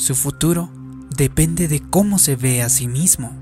Su 0.00 0.14
futuro 0.14 0.70
depende 1.14 1.68
de 1.68 1.78
cómo 1.82 2.18
se 2.18 2.34
ve 2.34 2.62
a 2.62 2.70
sí 2.70 2.88
mismo. 2.88 3.36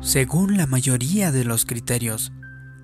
Según 0.00 0.56
la 0.56 0.68
mayoría 0.68 1.32
de 1.32 1.44
los 1.44 1.66
criterios, 1.66 2.30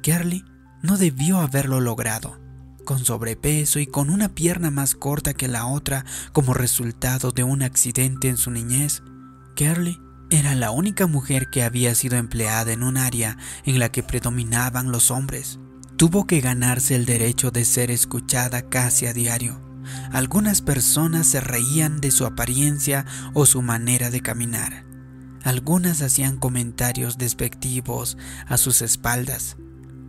Carly 0.03 0.45
no 0.83 0.97
debió 0.99 1.39
haberlo 1.39 1.79
logrado, 1.79 2.41
con 2.85 3.05
sobrepeso 3.05 3.79
y 3.79 3.87
con 3.87 4.11
una 4.11 4.31
pierna 4.31 4.73
más 4.73 4.97
corta 4.97 5.33
que 5.33 5.47
la 5.47 5.65
otra 5.67 6.05
como 6.33 6.55
resultado 6.55 7.31
de 7.31 7.45
un 7.45 7.63
accidente 7.63 8.29
en 8.29 8.39
su 8.39 8.51
niñez. 8.51 9.05
Carly 9.55 9.97
era 10.31 10.57
la 10.57 10.73
única 10.73 11.07
mujer 11.07 11.51
que 11.51 11.63
había 11.63 11.95
sido 11.95 12.17
empleada 12.17 12.73
en 12.73 12.83
un 12.83 12.97
área 12.97 13.39
en 13.65 13.79
la 13.79 13.93
que 13.93 14.03
predominaban 14.03 14.91
los 14.91 15.13
hombres. 15.13 15.61
Tuvo 16.03 16.27
que 16.27 16.41
ganarse 16.41 16.97
el 16.97 17.07
derecho 17.07 17.53
de 17.53 17.65
ser 17.65 17.93
escuchada 17.93 18.69
casi 18.69 19.07
a 19.07 19.13
diario. 19.13 19.61
Algunas 20.11 20.61
personas 20.61 21.29
se 21.29 21.41
reían 21.41 22.01
de 22.01 22.11
su 22.11 22.27
apariencia 22.27 23.07
o 23.35 23.47
su 23.47 23.63
manera 23.63 24.11
de 24.11 24.21
caminar. 24.21 24.85
Algunas 25.45 26.03
hacían 26.03 26.39
comentarios 26.39 27.19
despectivos 27.19 28.19
a 28.49 28.57
sus 28.57 28.83
espaldas. 28.83 29.57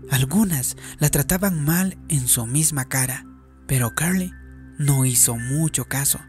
Algunas 0.09 0.77
la 0.97 1.09
trataban 1.09 1.63
mal 1.63 1.99
en 2.09 2.27
su 2.27 2.47
misma 2.47 2.85
cara. 2.85 3.27
Pero 3.67 3.93
Carly 3.93 4.31
no 4.79 5.05
hizo 5.05 5.35
mucho 5.37 5.85
caso. 5.85 6.19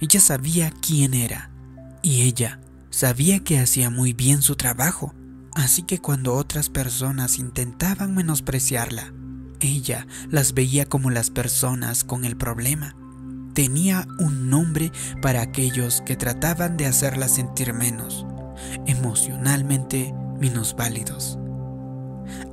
Ella 0.00 0.20
sabía 0.20 0.72
quién 0.80 1.14
era. 1.14 1.50
Y 2.00 2.22
ella 2.22 2.60
Sabía 2.90 3.38
que 3.38 3.60
hacía 3.60 3.88
muy 3.88 4.12
bien 4.12 4.42
su 4.42 4.56
trabajo, 4.56 5.14
así 5.60 5.82
que 5.82 5.98
cuando 5.98 6.34
otras 6.34 6.70
personas 6.70 7.38
intentaban 7.38 8.14
menospreciarla, 8.14 9.12
ella 9.60 10.06
las 10.30 10.54
veía 10.54 10.86
como 10.86 11.10
las 11.10 11.30
personas 11.30 12.02
con 12.02 12.24
el 12.24 12.36
problema. 12.36 12.96
Tenía 13.52 14.08
un 14.18 14.48
nombre 14.48 14.90
para 15.20 15.42
aquellos 15.42 16.00
que 16.00 16.16
trataban 16.16 16.78
de 16.78 16.86
hacerla 16.86 17.28
sentir 17.28 17.74
menos, 17.74 18.24
emocionalmente 18.86 20.14
minusválidos. 20.38 21.38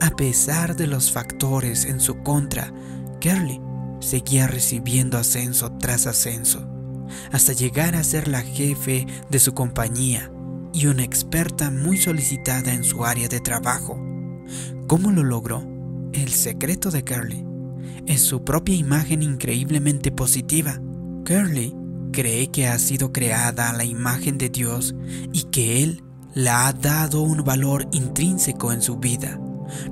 A 0.02 0.10
pesar 0.10 0.76
de 0.76 0.88
los 0.88 1.12
factores 1.12 1.86
en 1.86 2.02
su 2.02 2.24
contra, 2.24 2.74
Curly 3.22 3.62
seguía 4.02 4.48
recibiendo 4.48 5.18
ascenso 5.18 5.72
tras 5.78 6.08
ascenso 6.08 6.68
hasta 7.32 7.54
llegar 7.54 7.96
a 7.96 8.04
ser 8.04 8.28
la 8.28 8.42
jefe 8.42 9.08
de 9.30 9.40
su 9.40 9.54
compañía 9.54 10.30
y 10.78 10.86
una 10.86 11.04
experta 11.04 11.72
muy 11.72 11.98
solicitada 11.98 12.72
en 12.72 12.84
su 12.84 13.04
área 13.04 13.28
de 13.28 13.40
trabajo. 13.40 14.00
¿Cómo 14.86 15.12
lo 15.12 15.24
logró? 15.24 15.66
El 16.14 16.30
secreto 16.30 16.92
de 16.92 17.04
Curly 17.04 17.44
es 18.06 18.22
su 18.22 18.44
propia 18.44 18.76
imagen 18.76 19.24
increíblemente 19.24 20.12
positiva. 20.12 20.80
Curly 21.26 21.74
cree 22.14 22.52
que 22.52 22.68
ha 22.68 22.78
sido 22.78 23.12
creada 23.12 23.72
a 23.72 23.74
la 23.74 23.86
imagen 23.86 24.38
de 24.38 24.50
Dios 24.50 24.94
y 25.34 25.46
que 25.46 25.82
Él 25.82 26.04
la 26.36 26.68
ha 26.68 26.74
dado 26.74 27.24
un 27.24 27.44
valor 27.44 27.88
intrínseco 27.92 28.72
en 28.72 28.84
su 28.84 28.98
vida. 28.98 29.40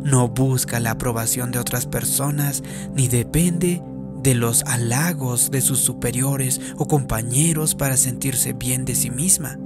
No 0.03 0.28
busca 0.28 0.80
la 0.80 0.91
aprobación 0.91 1.52
de 1.52 1.58
otras 1.58 1.88
personas 1.88 2.63
ni 2.94 3.08
depende 3.08 3.81
de 4.22 4.36
los 4.36 4.61
halagos 4.66 5.50
de 5.50 5.61
sus 5.61 5.80
superiores 5.80 6.61
o 6.78 6.88
compañeros 6.88 7.73
para 7.73 7.97
sentirse 7.97 8.53
bien 8.53 8.86
de 8.86 8.94
sí 8.94 9.09
misma. 9.09 9.58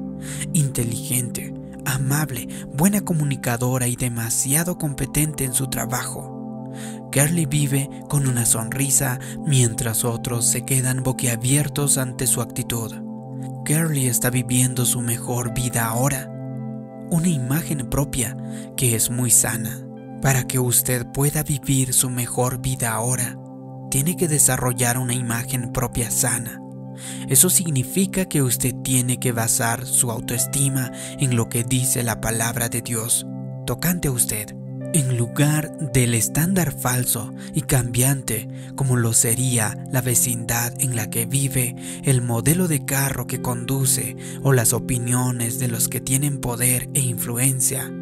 Inteligente, 0.53 1.53
amable, 1.85 2.47
buena 2.73 3.01
comunicadora 3.01 3.87
y 3.87 3.95
demasiado 3.95 4.77
competente 4.77 5.43
en 5.43 5.53
su 5.53 5.67
trabajo. 5.67 6.71
Carly 7.11 7.45
vive 7.45 7.89
con 8.07 8.27
una 8.27 8.45
sonrisa 8.45 9.19
mientras 9.45 10.05
otros 10.05 10.45
se 10.45 10.63
quedan 10.63 11.01
boquiabiertos 11.01 11.97
ante 11.97 12.27
su 12.27 12.41
actitud. 12.41 12.93
Carly 13.65 14.07
está 14.07 14.29
viviendo 14.29 14.85
su 14.85 15.01
mejor 15.01 15.53
vida 15.53 15.85
ahora. 15.85 16.31
Una 17.11 17.27
imagen 17.27 17.89
propia 17.89 18.37
que 18.77 18.95
es 18.95 19.09
muy 19.09 19.31
sana. 19.31 19.85
Para 20.21 20.45
que 20.45 20.59
usted 20.59 21.07
pueda 21.07 21.43
vivir 21.43 21.93
su 21.93 22.09
mejor 22.09 22.61
vida 22.61 22.91
ahora, 22.91 23.37
tiene 23.89 24.15
que 24.15 24.27
desarrollar 24.27 24.97
una 24.97 25.13
imagen 25.13 25.71
propia 25.71 26.11
sana. 26.11 26.58
Eso 27.27 27.49
significa 27.49 28.25
que 28.25 28.41
usted 28.41 28.73
tiene 28.83 29.19
que 29.19 29.31
basar 29.31 29.85
su 29.85 30.11
autoestima 30.11 30.91
en 31.19 31.35
lo 31.35 31.49
que 31.49 31.63
dice 31.63 32.03
la 32.03 32.21
palabra 32.21 32.69
de 32.69 32.81
Dios 32.81 33.25
tocante 33.69 34.07
a 34.07 34.11
usted, 34.11 34.55
en 34.93 35.15
lugar 35.15 35.77
del 35.93 36.15
estándar 36.15 36.71
falso 36.71 37.31
y 37.53 37.61
cambiante 37.61 38.47
como 38.75 38.95
lo 38.95 39.13
sería 39.13 39.77
la 39.91 40.01
vecindad 40.01 40.73
en 40.79 40.95
la 40.95 41.11
que 41.11 41.27
vive, 41.27 41.75
el 42.03 42.23
modelo 42.23 42.67
de 42.67 42.83
carro 42.85 43.27
que 43.27 43.43
conduce 43.43 44.15
o 44.41 44.53
las 44.53 44.73
opiniones 44.73 45.59
de 45.59 45.67
los 45.67 45.87
que 45.87 46.01
tienen 46.01 46.39
poder 46.39 46.89
e 46.95 47.01
influencia, 47.01 47.93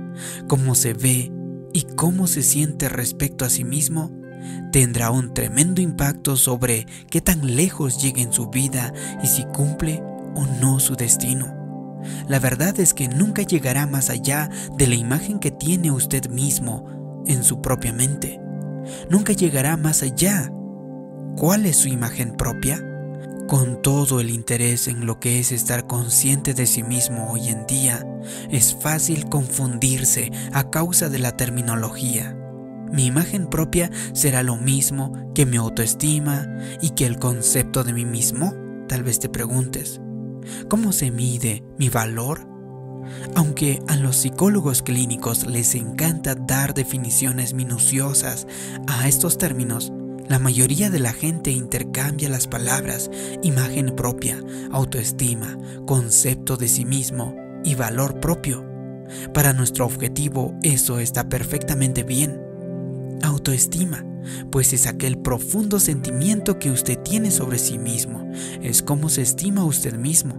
cómo 0.47 0.73
se 0.73 0.93
ve 0.93 1.33
y 1.73 1.81
cómo 1.97 2.27
se 2.27 2.43
siente 2.43 2.87
respecto 2.87 3.43
a 3.43 3.49
sí 3.49 3.65
mismo 3.65 4.09
tendrá 4.71 5.11
un 5.11 5.33
tremendo 5.33 5.81
impacto 5.81 6.35
sobre 6.35 6.85
qué 7.09 7.21
tan 7.21 7.55
lejos 7.55 8.01
llegue 8.01 8.21
en 8.21 8.33
su 8.33 8.49
vida 8.49 8.93
y 9.23 9.27
si 9.27 9.43
cumple 9.45 10.01
o 10.35 10.45
no 10.61 10.79
su 10.79 10.95
destino. 10.95 11.57
La 12.27 12.39
verdad 12.39 12.79
es 12.79 12.93
que 12.93 13.07
nunca 13.07 13.41
llegará 13.41 13.87
más 13.87 14.09
allá 14.09 14.49
de 14.77 14.87
la 14.87 14.95
imagen 14.95 15.39
que 15.39 15.51
tiene 15.51 15.91
usted 15.91 16.29
mismo 16.29 17.23
en 17.25 17.43
su 17.43 17.61
propia 17.61 17.93
mente. 17.93 18.39
Nunca 19.09 19.33
llegará 19.33 19.77
más 19.77 20.03
allá. 20.03 20.51
¿Cuál 21.35 21.65
es 21.65 21.77
su 21.77 21.87
imagen 21.87 22.35
propia? 22.35 22.83
Con 23.47 23.81
todo 23.81 24.19
el 24.19 24.29
interés 24.29 24.87
en 24.87 25.05
lo 25.05 25.19
que 25.19 25.39
es 25.39 25.51
estar 25.51 25.87
consciente 25.87 26.53
de 26.53 26.65
sí 26.65 26.83
mismo 26.83 27.31
hoy 27.31 27.47
en 27.47 27.65
día, 27.65 28.05
es 28.49 28.75
fácil 28.75 29.29
confundirse 29.29 30.31
a 30.51 30.69
causa 30.69 31.09
de 31.09 31.19
la 31.19 31.37
terminología. 31.37 32.35
Mi 32.91 33.05
imagen 33.05 33.47
propia 33.47 33.91
será 34.13 34.43
lo 34.43 34.57
mismo 34.57 35.31
que 35.33 35.45
mi 35.45 35.57
autoestima 35.57 36.47
y 36.81 36.91
que 36.91 37.05
el 37.05 37.19
concepto 37.19 37.83
de 37.83 37.93
mí 37.93 38.05
mismo. 38.05 38.53
Tal 38.87 39.03
vez 39.03 39.19
te 39.19 39.29
preguntes, 39.29 39.99
¿cómo 40.69 40.91
se 40.93 41.11
mide 41.11 41.63
mi 41.77 41.89
valor? 41.89 42.47
Aunque 43.35 43.81
a 43.87 43.95
los 43.95 44.17
psicólogos 44.17 44.81
clínicos 44.81 45.45
les 45.47 45.75
encanta 45.75 46.35
dar 46.35 46.73
definiciones 46.73 47.53
minuciosas 47.53 48.47
a 48.87 49.07
estos 49.07 49.37
términos, 49.37 49.91
la 50.27 50.39
mayoría 50.39 50.89
de 50.89 50.99
la 50.99 51.13
gente 51.13 51.51
intercambia 51.51 52.29
las 52.29 52.47
palabras 52.47 53.09
imagen 53.43 53.95
propia, 53.95 54.41
autoestima, 54.71 55.57
concepto 55.85 56.57
de 56.57 56.67
sí 56.67 56.83
mismo 56.83 57.35
y 57.63 57.75
valor 57.75 58.19
propio. 58.19 58.65
Para 59.33 59.53
nuestro 59.53 59.85
objetivo 59.85 60.53
eso 60.63 60.99
está 60.99 61.29
perfectamente 61.29 62.03
bien 62.03 62.46
autoestima, 63.23 64.05
pues 64.51 64.73
es 64.73 64.87
aquel 64.87 65.17
profundo 65.17 65.79
sentimiento 65.79 66.59
que 66.59 66.71
usted 66.71 66.99
tiene 66.99 67.31
sobre 67.31 67.57
sí 67.57 67.77
mismo, 67.77 68.29
es 68.61 68.81
cómo 68.81 69.09
se 69.09 69.21
estima 69.21 69.63
usted 69.63 69.97
mismo, 69.97 70.35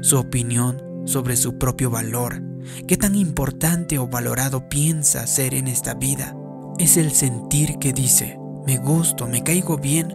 su 0.00 0.18
opinión 0.18 0.82
sobre 1.06 1.36
su 1.36 1.58
propio 1.58 1.90
valor, 1.90 2.42
qué 2.86 2.96
tan 2.96 3.14
importante 3.14 3.98
o 3.98 4.08
valorado 4.08 4.68
piensa 4.68 5.26
ser 5.26 5.54
en 5.54 5.68
esta 5.68 5.94
vida. 5.94 6.36
Es 6.78 6.96
el 6.96 7.12
sentir 7.12 7.78
que 7.78 7.92
dice, 7.92 8.38
me 8.66 8.76
gusto, 8.76 9.26
me 9.26 9.42
caigo 9.42 9.78
bien, 9.78 10.12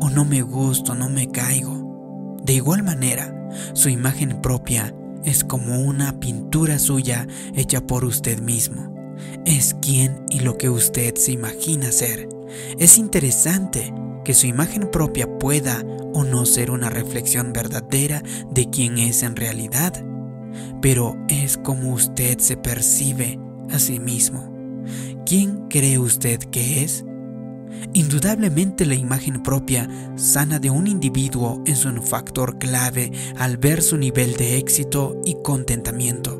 o 0.00 0.10
no 0.10 0.24
me 0.24 0.42
gusto, 0.42 0.94
no 0.94 1.08
me 1.08 1.30
caigo. 1.30 2.36
De 2.44 2.54
igual 2.54 2.82
manera, 2.82 3.34
su 3.74 3.88
imagen 3.88 4.40
propia 4.40 4.94
es 5.24 5.44
como 5.44 5.80
una 5.80 6.20
pintura 6.20 6.78
suya 6.78 7.26
hecha 7.54 7.86
por 7.86 8.04
usted 8.04 8.40
mismo 8.40 8.97
es 9.44 9.74
quién 9.80 10.24
y 10.30 10.40
lo 10.40 10.58
que 10.58 10.68
usted 10.68 11.14
se 11.16 11.32
imagina 11.32 11.92
ser. 11.92 12.28
Es 12.78 12.98
interesante 12.98 13.92
que 14.24 14.34
su 14.34 14.46
imagen 14.46 14.90
propia 14.90 15.38
pueda 15.38 15.82
o 16.12 16.24
no 16.24 16.46
ser 16.46 16.70
una 16.70 16.90
reflexión 16.90 17.52
verdadera 17.52 18.22
de 18.50 18.68
quién 18.70 18.98
es 18.98 19.22
en 19.22 19.36
realidad, 19.36 20.04
pero 20.80 21.16
es 21.28 21.56
como 21.56 21.92
usted 21.92 22.38
se 22.38 22.56
percibe 22.56 23.38
a 23.70 23.78
sí 23.78 24.00
mismo. 24.00 24.52
¿Quién 25.26 25.68
cree 25.68 25.98
usted 25.98 26.38
que 26.38 26.82
es? 26.82 27.04
Indudablemente 27.92 28.86
la 28.86 28.94
imagen 28.94 29.42
propia 29.42 29.88
sana 30.16 30.58
de 30.58 30.70
un 30.70 30.86
individuo 30.86 31.62
es 31.66 31.84
un 31.84 32.02
factor 32.02 32.58
clave 32.58 33.12
al 33.36 33.56
ver 33.56 33.82
su 33.82 33.96
nivel 33.96 34.36
de 34.36 34.56
éxito 34.58 35.20
y 35.24 35.36
contentamiento. 35.42 36.37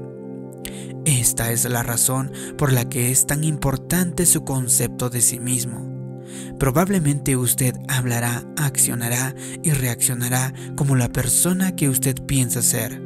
Esta 1.09 1.53
es 1.53 1.65
la 1.65 1.83
razón 1.83 2.31
por 2.59 2.71
la 2.71 2.87
que 2.91 3.11
es 3.11 3.27
tan 3.27 3.43
importante 3.43 4.27
su 4.27 4.45
concepto 4.45 5.09
de 5.09 5.23
sí 5.23 5.41
mismo. 5.41 6.23
Probablemente 6.59 7.35
usted 7.35 7.75
hablará, 7.89 8.45
accionará 8.59 9.35
y 9.63 9.71
reaccionará 9.71 10.53
como 10.77 10.97
la 10.97 11.09
persona 11.09 11.75
que 11.75 11.89
usted 11.89 12.15
piensa 12.27 12.61
ser. 12.61 13.01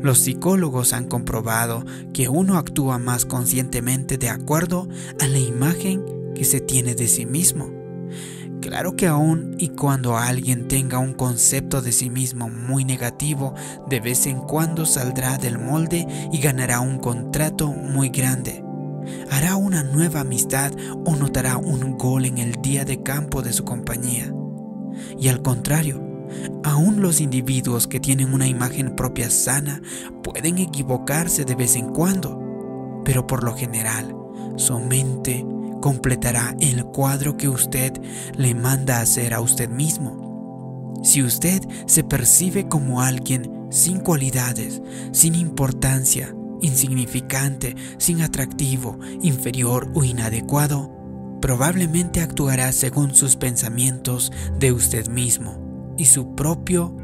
Los 0.00 0.20
psicólogos 0.20 0.94
han 0.94 1.08
comprobado 1.08 1.84
que 2.14 2.30
uno 2.30 2.56
actúa 2.56 2.96
más 2.96 3.26
conscientemente 3.26 4.16
de 4.16 4.30
acuerdo 4.30 4.88
a 5.20 5.26
la 5.26 5.38
imagen 5.38 6.02
que 6.34 6.46
se 6.46 6.62
tiene 6.62 6.94
de 6.94 7.06
sí 7.06 7.26
mismo. 7.26 7.75
Claro 8.60 8.96
que 8.96 9.06
aún 9.06 9.54
y 9.58 9.68
cuando 9.68 10.16
alguien 10.16 10.66
tenga 10.68 10.98
un 10.98 11.14
concepto 11.14 11.82
de 11.82 11.92
sí 11.92 12.10
mismo 12.10 12.48
muy 12.48 12.84
negativo, 12.84 13.54
de 13.88 14.00
vez 14.00 14.26
en 14.26 14.40
cuando 14.40 14.86
saldrá 14.86 15.38
del 15.38 15.58
molde 15.58 16.06
y 16.32 16.38
ganará 16.38 16.80
un 16.80 16.98
contrato 16.98 17.68
muy 17.68 18.08
grande. 18.08 18.64
Hará 19.30 19.56
una 19.56 19.82
nueva 19.82 20.20
amistad 20.20 20.72
o 21.04 21.14
notará 21.14 21.58
un 21.58 21.96
gol 21.96 22.24
en 22.24 22.38
el 22.38 22.60
día 22.60 22.84
de 22.84 23.02
campo 23.02 23.42
de 23.42 23.52
su 23.52 23.64
compañía. 23.64 24.32
Y 25.18 25.28
al 25.28 25.42
contrario, 25.42 26.02
aún 26.64 27.00
los 27.00 27.20
individuos 27.20 27.86
que 27.86 28.00
tienen 28.00 28.32
una 28.32 28.48
imagen 28.48 28.96
propia 28.96 29.30
sana 29.30 29.80
pueden 30.22 30.58
equivocarse 30.58 31.44
de 31.44 31.54
vez 31.54 31.76
en 31.76 31.90
cuando, 31.90 32.40
pero 33.04 33.26
por 33.26 33.44
lo 33.44 33.54
general, 33.54 34.16
su 34.56 34.78
mente 34.80 35.44
completará 35.86 36.56
el 36.58 36.84
cuadro 36.84 37.36
que 37.36 37.48
usted 37.48 37.92
le 38.36 38.56
manda 38.56 38.98
hacer 38.98 39.32
a 39.32 39.40
usted 39.40 39.68
mismo. 39.68 41.00
Si 41.04 41.22
usted 41.22 41.62
se 41.86 42.02
percibe 42.02 42.66
como 42.66 43.02
alguien 43.02 43.68
sin 43.70 44.00
cualidades, 44.00 44.82
sin 45.12 45.36
importancia, 45.36 46.34
insignificante, 46.60 47.76
sin 47.98 48.22
atractivo, 48.22 48.98
inferior 49.22 49.88
o 49.94 50.02
inadecuado, 50.02 50.90
probablemente 51.40 52.20
actuará 52.20 52.72
según 52.72 53.14
sus 53.14 53.36
pensamientos 53.36 54.32
de 54.58 54.72
usted 54.72 55.06
mismo 55.06 55.94
y 55.96 56.06
su 56.06 56.34
propio, 56.34 56.96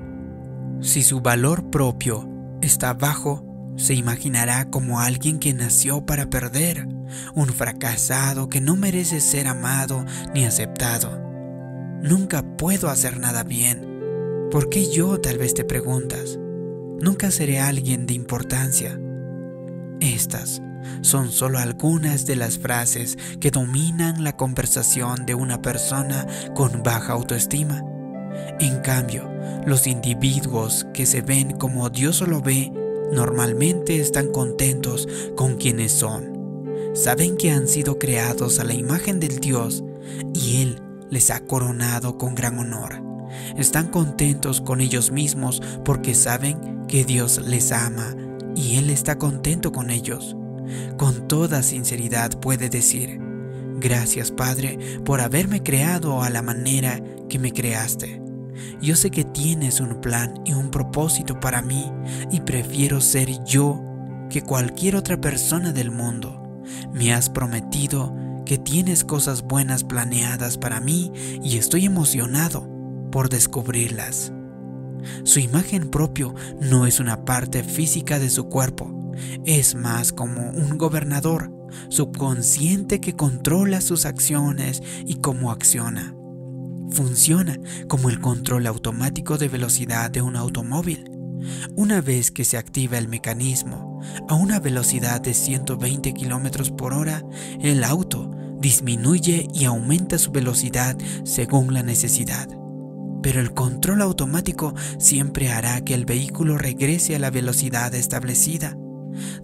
si 0.81 1.05
su 1.05 1.21
valor 1.21 1.71
propio 1.71 2.29
está 2.63 2.95
bajo, 2.95 3.47
se 3.77 3.95
imaginará 3.95 4.71
como 4.71 4.99
alguien 4.99 5.39
que 5.39 5.55
nació 5.55 6.05
para 6.05 6.29
perder, 6.29 6.89
un 7.35 7.49
fracasado 7.49 8.49
que 8.49 8.61
no 8.61 8.77
merece 8.77 9.21
ser 9.21 9.49
amado 9.49 10.05
ni 10.35 10.45
aceptado. 10.45 11.21
Nunca 12.03 12.43
puedo 12.57 12.89
hacer 12.89 13.19
nada 13.19 13.45
bien. 13.45 13.89
¿Por 14.51 14.69
qué 14.69 14.91
yo 14.91 15.21
tal 15.21 15.39
vez 15.39 15.55
te 15.55 15.65
preguntas? 15.65 16.39
Nunca 17.01 17.31
seré 17.31 17.61
alguien 17.61 18.07
de 18.07 18.15
importancia. 18.15 19.01
Estas 20.01 20.63
son 21.01 21.31
solo 21.31 21.59
algunas 21.59 22.27
de 22.27 22.37
las 22.37 22.59
frases 22.59 23.17
que 23.41 23.51
dominan 23.51 24.25
la 24.25 24.37
conversación 24.37 25.27
de 25.27 25.35
una 25.35 25.63
persona 25.63 26.27
con 26.55 26.83
baja 26.83 27.13
autoestima. 27.13 27.83
En 28.61 28.81
cambio, 28.81 29.29
los 29.67 29.87
individuos 29.87 30.87
que 30.93 31.07
se 31.07 31.23
ven 31.23 31.53
como 31.53 31.89
Dios 31.91 32.21
lo 32.27 32.41
ve 32.41 32.73
normalmente 33.13 34.01
están 34.01 34.33
contentos 34.33 35.09
con 35.37 35.57
quienes 35.57 35.93
son. 35.93 36.32
Saben 36.95 37.39
que 37.39 37.51
han 37.51 37.69
sido 37.69 37.99
creados 37.99 38.59
a 38.59 38.65
la 38.65 38.75
imagen 38.75 39.19
del 39.19 39.41
Dios 39.41 39.83
y 40.35 40.61
Él 40.61 40.83
les 41.11 41.31
ha 41.31 41.41
coronado 41.41 42.19
con 42.19 42.35
gran 42.35 42.59
honor. 42.59 43.03
Están 43.57 43.89
contentos 43.89 44.61
con 44.61 44.83
ellos 44.83 45.11
mismos 45.11 45.63
porque 45.87 46.15
saben 46.15 46.87
que 46.89 47.07
Dios 47.07 47.41
les 47.47 47.73
ama 47.73 48.15
y 48.55 48.77
Él 48.77 48.91
está 48.91 49.17
contento 49.17 49.73
con 49.73 49.89
ellos. 49.89 50.37
Con 50.99 51.29
toda 51.29 51.63
sinceridad 51.63 52.39
puede 52.41 52.69
decir, 52.69 53.19
gracias 53.81 54.31
Padre 54.31 54.79
por 55.03 55.23
haberme 55.23 55.63
creado 55.63 56.23
a 56.23 56.29
la 56.29 56.43
manera 56.43 57.01
que 57.31 57.39
me 57.39 57.53
creaste. 57.53 58.21
Yo 58.83 58.97
sé 58.97 59.11
que 59.11 59.25
tienes 59.25 59.81
un 59.81 60.03
plan 60.03 60.35
y 60.45 60.53
un 60.53 60.71
propósito 60.71 61.41
para 61.41 61.63
mí 61.63 61.91
y 62.31 62.41
prefiero 62.41 63.01
ser 63.01 63.43
yo 63.45 63.83
que 64.29 64.43
cualquier 64.43 64.97
otra 64.97 65.19
persona 65.19 65.73
del 65.73 65.91
mundo. 65.91 66.42
Me 66.93 67.13
has 67.13 67.31
prometido 67.31 68.15
que 68.45 68.59
tienes 68.59 69.05
cosas 69.05 69.43
buenas 69.43 69.85
planeadas 69.85 70.59
para 70.59 70.81
mí 70.81 71.13
y 71.43 71.57
estoy 71.57 71.87
emocionado 71.87 72.69
por 73.11 73.29
descubrirlas. 73.29 74.33
Su 75.25 75.41
imagen 75.41 75.91
propio 75.91 76.35
no 76.61 76.87
es 76.87 77.01
una 77.01 77.25
parte 77.25 77.63
física 77.63 78.19
de 78.19 78.31
su 78.31 78.49
cuerpo, 78.49 79.13
es 79.45 79.75
más 79.75 80.13
como 80.13 80.51
un 80.51 80.79
gobernador 80.79 81.53
subconsciente 81.89 83.01
que 83.01 83.17
controla 83.17 83.81
sus 83.81 84.05
acciones 84.05 84.83
y 85.07 85.17
cómo 85.17 85.51
acciona 85.51 86.15
funciona 86.93 87.59
como 87.89 88.11
el 88.11 88.21
control 88.21 88.67
automático 88.67 89.39
de 89.39 89.49
velocidad 89.49 90.11
de 90.11 90.23
un 90.23 90.37
automóvil. 90.37 91.11
Una 91.77 92.01
vez 92.01 92.31
que 92.31 92.45
se 92.45 92.57
activa 92.57 92.99
el 92.99 93.09
mecanismo 93.09 94.01
a 94.29 94.35
una 94.35 94.61
velocidad 94.61 95.21
de 95.21 95.35
120 95.35 96.13
km 96.15 96.75
por 96.77 96.93
hora, 96.93 97.25
el 97.61 97.85
auto 97.85 98.31
disminuye 98.61 99.49
y 99.53 99.65
aumenta 99.65 100.19
su 100.19 100.31
velocidad 100.31 100.97
según 101.25 101.75
la 101.75 101.83
necesidad. 101.83 102.49
Pero 103.23 103.41
el 103.41 103.55
control 103.55 104.03
automático 104.03 104.75
siempre 104.99 105.51
hará 105.51 105.81
que 105.83 105.95
el 105.95 106.05
vehículo 106.05 106.59
regrese 106.59 107.15
a 107.15 107.19
la 107.19 107.31
velocidad 107.31 107.95
establecida. 107.95 108.77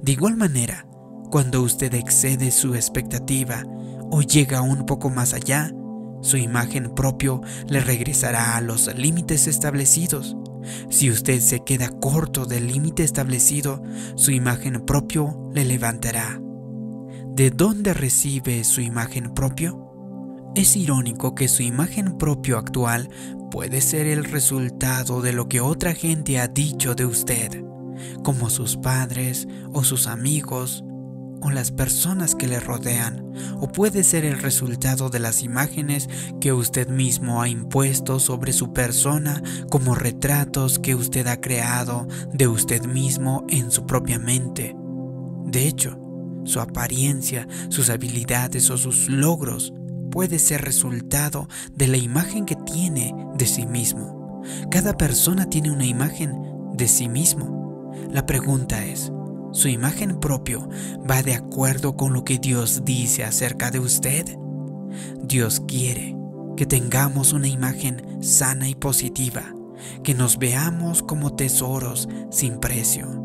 De 0.02 0.12
igual 0.12 0.36
manera, 0.36 0.86
cuando 1.30 1.62
usted 1.62 1.94
excede 1.94 2.50
su 2.50 2.74
expectativa 2.74 3.64
o 4.10 4.22
llega 4.22 4.62
un 4.62 4.86
poco 4.86 5.10
más 5.10 5.34
allá, 5.34 5.72
su 6.20 6.36
imagen 6.36 6.94
propio 6.94 7.42
le 7.68 7.80
regresará 7.80 8.56
a 8.56 8.60
los 8.60 8.92
límites 8.96 9.46
establecidos. 9.46 10.36
Si 10.90 11.10
usted 11.10 11.40
se 11.40 11.60
queda 11.60 11.88
corto 11.88 12.46
del 12.46 12.66
límite 12.66 13.04
establecido, 13.04 13.82
su 14.14 14.30
imagen 14.30 14.84
propio 14.84 15.50
le 15.54 15.64
levantará. 15.64 16.40
¿De 17.34 17.50
dónde 17.50 17.94
recibe 17.94 18.64
su 18.64 18.80
imagen 18.80 19.34
propio? 19.34 19.84
Es 20.54 20.76
irónico 20.76 21.34
que 21.34 21.46
su 21.46 21.62
imagen 21.62 22.18
propio 22.18 22.58
actual 22.58 23.10
puede 23.50 23.80
ser 23.80 24.06
el 24.06 24.24
resultado 24.24 25.20
de 25.20 25.32
lo 25.32 25.48
que 25.48 25.60
otra 25.60 25.94
gente 25.94 26.38
ha 26.38 26.48
dicho 26.48 26.94
de 26.94 27.06
usted, 27.06 27.64
como 28.22 28.50
sus 28.50 28.76
padres 28.76 29.46
o 29.72 29.84
sus 29.84 30.06
amigos 30.06 30.84
o 31.40 31.50
las 31.50 31.70
personas 31.70 32.34
que 32.34 32.46
le 32.46 32.60
rodean, 32.60 33.32
o 33.60 33.68
puede 33.68 34.04
ser 34.04 34.24
el 34.24 34.40
resultado 34.40 35.10
de 35.10 35.18
las 35.18 35.42
imágenes 35.42 36.08
que 36.40 36.52
usted 36.52 36.88
mismo 36.88 37.42
ha 37.42 37.48
impuesto 37.48 38.20
sobre 38.20 38.52
su 38.52 38.72
persona 38.72 39.42
como 39.70 39.94
retratos 39.94 40.78
que 40.78 40.94
usted 40.94 41.26
ha 41.26 41.40
creado 41.40 42.06
de 42.32 42.48
usted 42.48 42.84
mismo 42.86 43.44
en 43.48 43.70
su 43.70 43.86
propia 43.86 44.18
mente. 44.18 44.74
De 45.44 45.66
hecho, 45.66 45.98
su 46.44 46.60
apariencia, 46.60 47.46
sus 47.68 47.90
habilidades 47.90 48.70
o 48.70 48.78
sus 48.78 49.08
logros 49.08 49.72
puede 50.10 50.38
ser 50.38 50.62
resultado 50.62 51.48
de 51.74 51.88
la 51.88 51.96
imagen 51.96 52.46
que 52.46 52.56
tiene 52.56 53.14
de 53.36 53.46
sí 53.46 53.66
mismo. 53.66 54.42
Cada 54.70 54.96
persona 54.96 55.48
tiene 55.48 55.70
una 55.70 55.84
imagen 55.84 56.34
de 56.74 56.88
sí 56.88 57.08
mismo. 57.08 57.92
La 58.10 58.24
pregunta 58.24 58.84
es, 58.84 59.12
su 59.52 59.68
imagen 59.68 60.20
propio 60.20 60.68
va 61.08 61.22
de 61.22 61.34
acuerdo 61.34 61.96
con 61.96 62.12
lo 62.12 62.24
que 62.24 62.38
Dios 62.38 62.84
dice 62.84 63.24
acerca 63.24 63.70
de 63.70 63.80
usted. 63.80 64.36
Dios 65.22 65.60
quiere 65.66 66.16
que 66.56 66.66
tengamos 66.66 67.32
una 67.32 67.48
imagen 67.48 68.22
sana 68.22 68.68
y 68.68 68.74
positiva, 68.74 69.54
que 70.02 70.14
nos 70.14 70.38
veamos 70.38 71.02
como 71.02 71.34
tesoros 71.34 72.08
sin 72.30 72.58
precio. 72.58 73.24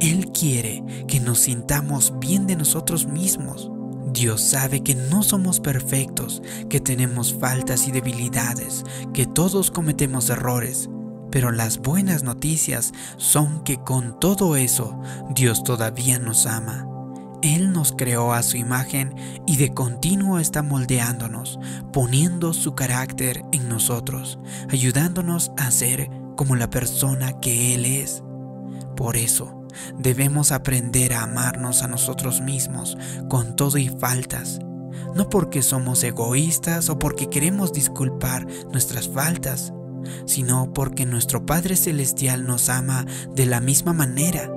Él 0.00 0.30
quiere 0.32 0.84
que 1.08 1.20
nos 1.20 1.40
sintamos 1.40 2.14
bien 2.18 2.46
de 2.46 2.56
nosotros 2.56 3.06
mismos. 3.06 3.70
Dios 4.12 4.40
sabe 4.40 4.82
que 4.82 4.94
no 4.94 5.22
somos 5.22 5.60
perfectos, 5.60 6.42
que 6.70 6.80
tenemos 6.80 7.34
faltas 7.34 7.88
y 7.88 7.92
debilidades, 7.92 8.84
que 9.12 9.26
todos 9.26 9.70
cometemos 9.70 10.30
errores, 10.30 10.88
pero 11.36 11.52
las 11.52 11.80
buenas 11.80 12.22
noticias 12.22 12.94
son 13.18 13.62
que 13.62 13.76
con 13.76 14.18
todo 14.18 14.56
eso 14.56 14.98
Dios 15.28 15.64
todavía 15.64 16.18
nos 16.18 16.46
ama. 16.46 16.88
Él 17.42 17.74
nos 17.74 17.92
creó 17.92 18.32
a 18.32 18.42
su 18.42 18.56
imagen 18.56 19.14
y 19.46 19.58
de 19.58 19.74
continuo 19.74 20.38
está 20.38 20.62
moldeándonos, 20.62 21.58
poniendo 21.92 22.54
su 22.54 22.74
carácter 22.74 23.42
en 23.52 23.68
nosotros, 23.68 24.38
ayudándonos 24.70 25.52
a 25.58 25.70
ser 25.70 26.08
como 26.38 26.56
la 26.56 26.70
persona 26.70 27.38
que 27.38 27.74
Él 27.74 27.84
es. 27.84 28.22
Por 28.96 29.18
eso, 29.18 29.66
debemos 29.98 30.52
aprender 30.52 31.12
a 31.12 31.24
amarnos 31.24 31.82
a 31.82 31.86
nosotros 31.86 32.40
mismos 32.40 32.96
con 33.28 33.56
todo 33.56 33.76
y 33.76 33.90
faltas, 33.90 34.58
no 35.14 35.28
porque 35.28 35.60
somos 35.60 36.02
egoístas 36.02 36.88
o 36.88 36.98
porque 36.98 37.28
queremos 37.28 37.74
disculpar 37.74 38.46
nuestras 38.72 39.06
faltas, 39.10 39.74
sino 40.26 40.72
porque 40.72 41.06
nuestro 41.06 41.46
Padre 41.46 41.76
Celestial 41.76 42.46
nos 42.46 42.68
ama 42.68 43.06
de 43.34 43.46
la 43.46 43.60
misma 43.60 43.92
manera. 43.92 44.50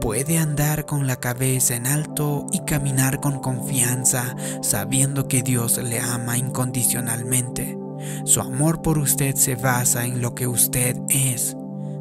Puede 0.00 0.38
andar 0.38 0.84
con 0.84 1.06
la 1.06 1.16
cabeza 1.16 1.74
en 1.76 1.86
alto 1.86 2.46
y 2.52 2.60
caminar 2.66 3.20
con 3.20 3.40
confianza, 3.40 4.36
sabiendo 4.62 5.28
que 5.28 5.42
Dios 5.42 5.78
le 5.82 5.98
ama 6.00 6.36
incondicionalmente. 6.36 7.78
Su 8.24 8.40
amor 8.40 8.82
por 8.82 8.98
usted 8.98 9.34
se 9.34 9.56
basa 9.56 10.04
en 10.04 10.20
lo 10.20 10.34
que 10.34 10.46
usted 10.46 10.96
es, 11.08 11.56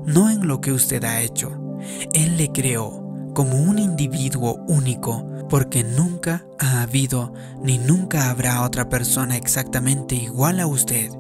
no 0.05 0.29
en 0.29 0.48
lo 0.48 0.60
que 0.60 0.74
usted 0.74 1.03
ha 1.05 1.22
hecho. 1.22 1.79
Él 2.13 2.38
le 2.38 2.51
creó 2.51 3.03
como 3.34 3.58
un 3.58 3.79
individuo 3.79 4.63
único, 4.67 5.25
porque 5.50 5.84
nunca 5.84 6.46
ha 6.60 6.82
habido 6.82 7.34
ni 7.62 7.77
nunca 7.77 8.29
habrá 8.29 8.63
otra 8.63 8.89
persona 8.89 9.38
exactamente 9.38 10.15
igual 10.15 10.60
a 10.60 10.67
usted. 10.67 11.12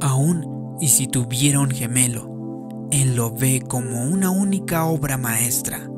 Aún 0.00 0.55
y 0.80 0.88
si 0.88 1.06
tuviera 1.06 1.60
un 1.60 1.70
gemelo, 1.70 2.88
Él 2.90 3.16
lo 3.16 3.32
ve 3.32 3.62
como 3.66 4.04
una 4.04 4.30
única 4.30 4.84
obra 4.84 5.16
maestra. 5.16 5.88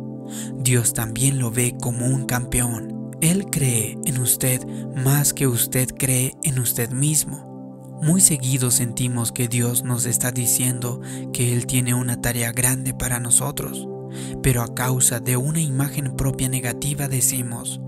Dios 0.58 0.92
también 0.92 1.38
lo 1.38 1.50
ve 1.50 1.76
como 1.80 2.06
un 2.06 2.26
campeón. 2.26 3.16
Él 3.20 3.46
cree 3.46 3.98
en 4.04 4.18
usted 4.18 4.64
más 4.94 5.32
que 5.32 5.46
usted 5.46 5.88
cree 5.96 6.34
en 6.42 6.58
usted 6.58 6.90
mismo. 6.90 7.48
Muy 8.02 8.20
seguido 8.20 8.70
sentimos 8.70 9.32
que 9.32 9.48
Dios 9.48 9.82
nos 9.82 10.06
está 10.06 10.30
diciendo 10.30 11.00
que 11.32 11.52
Él 11.52 11.66
tiene 11.66 11.94
una 11.94 12.20
tarea 12.20 12.52
grande 12.52 12.94
para 12.94 13.18
nosotros, 13.18 13.88
pero 14.40 14.62
a 14.62 14.72
causa 14.72 15.18
de 15.18 15.36
una 15.36 15.60
imagen 15.60 16.14
propia 16.14 16.48
negativa 16.48 17.08
decimos, 17.08 17.80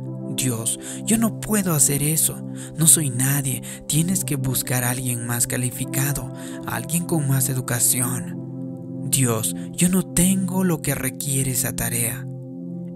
Dios, 0.42 0.80
yo 1.04 1.18
no 1.18 1.38
puedo 1.38 1.75
hacer 1.75 2.02
eso, 2.02 2.40
no 2.78 2.87
soy 2.87 3.11
nadie, 3.11 3.62
tienes 3.87 4.25
que 4.25 4.37
buscar 4.37 4.85
a 4.85 4.90
alguien 4.90 5.26
más 5.26 5.47
calificado, 5.47 6.32
alguien 6.66 7.04
con 7.04 7.28
más 7.28 7.50
educación. 7.50 9.04
Dios, 9.11 9.54
yo 9.73 9.90
no 9.90 10.02
tengo 10.02 10.64
lo 10.64 10.80
que 10.80 10.94
requiere 10.94 11.50
esa 11.50 11.76
tarea. 11.76 12.26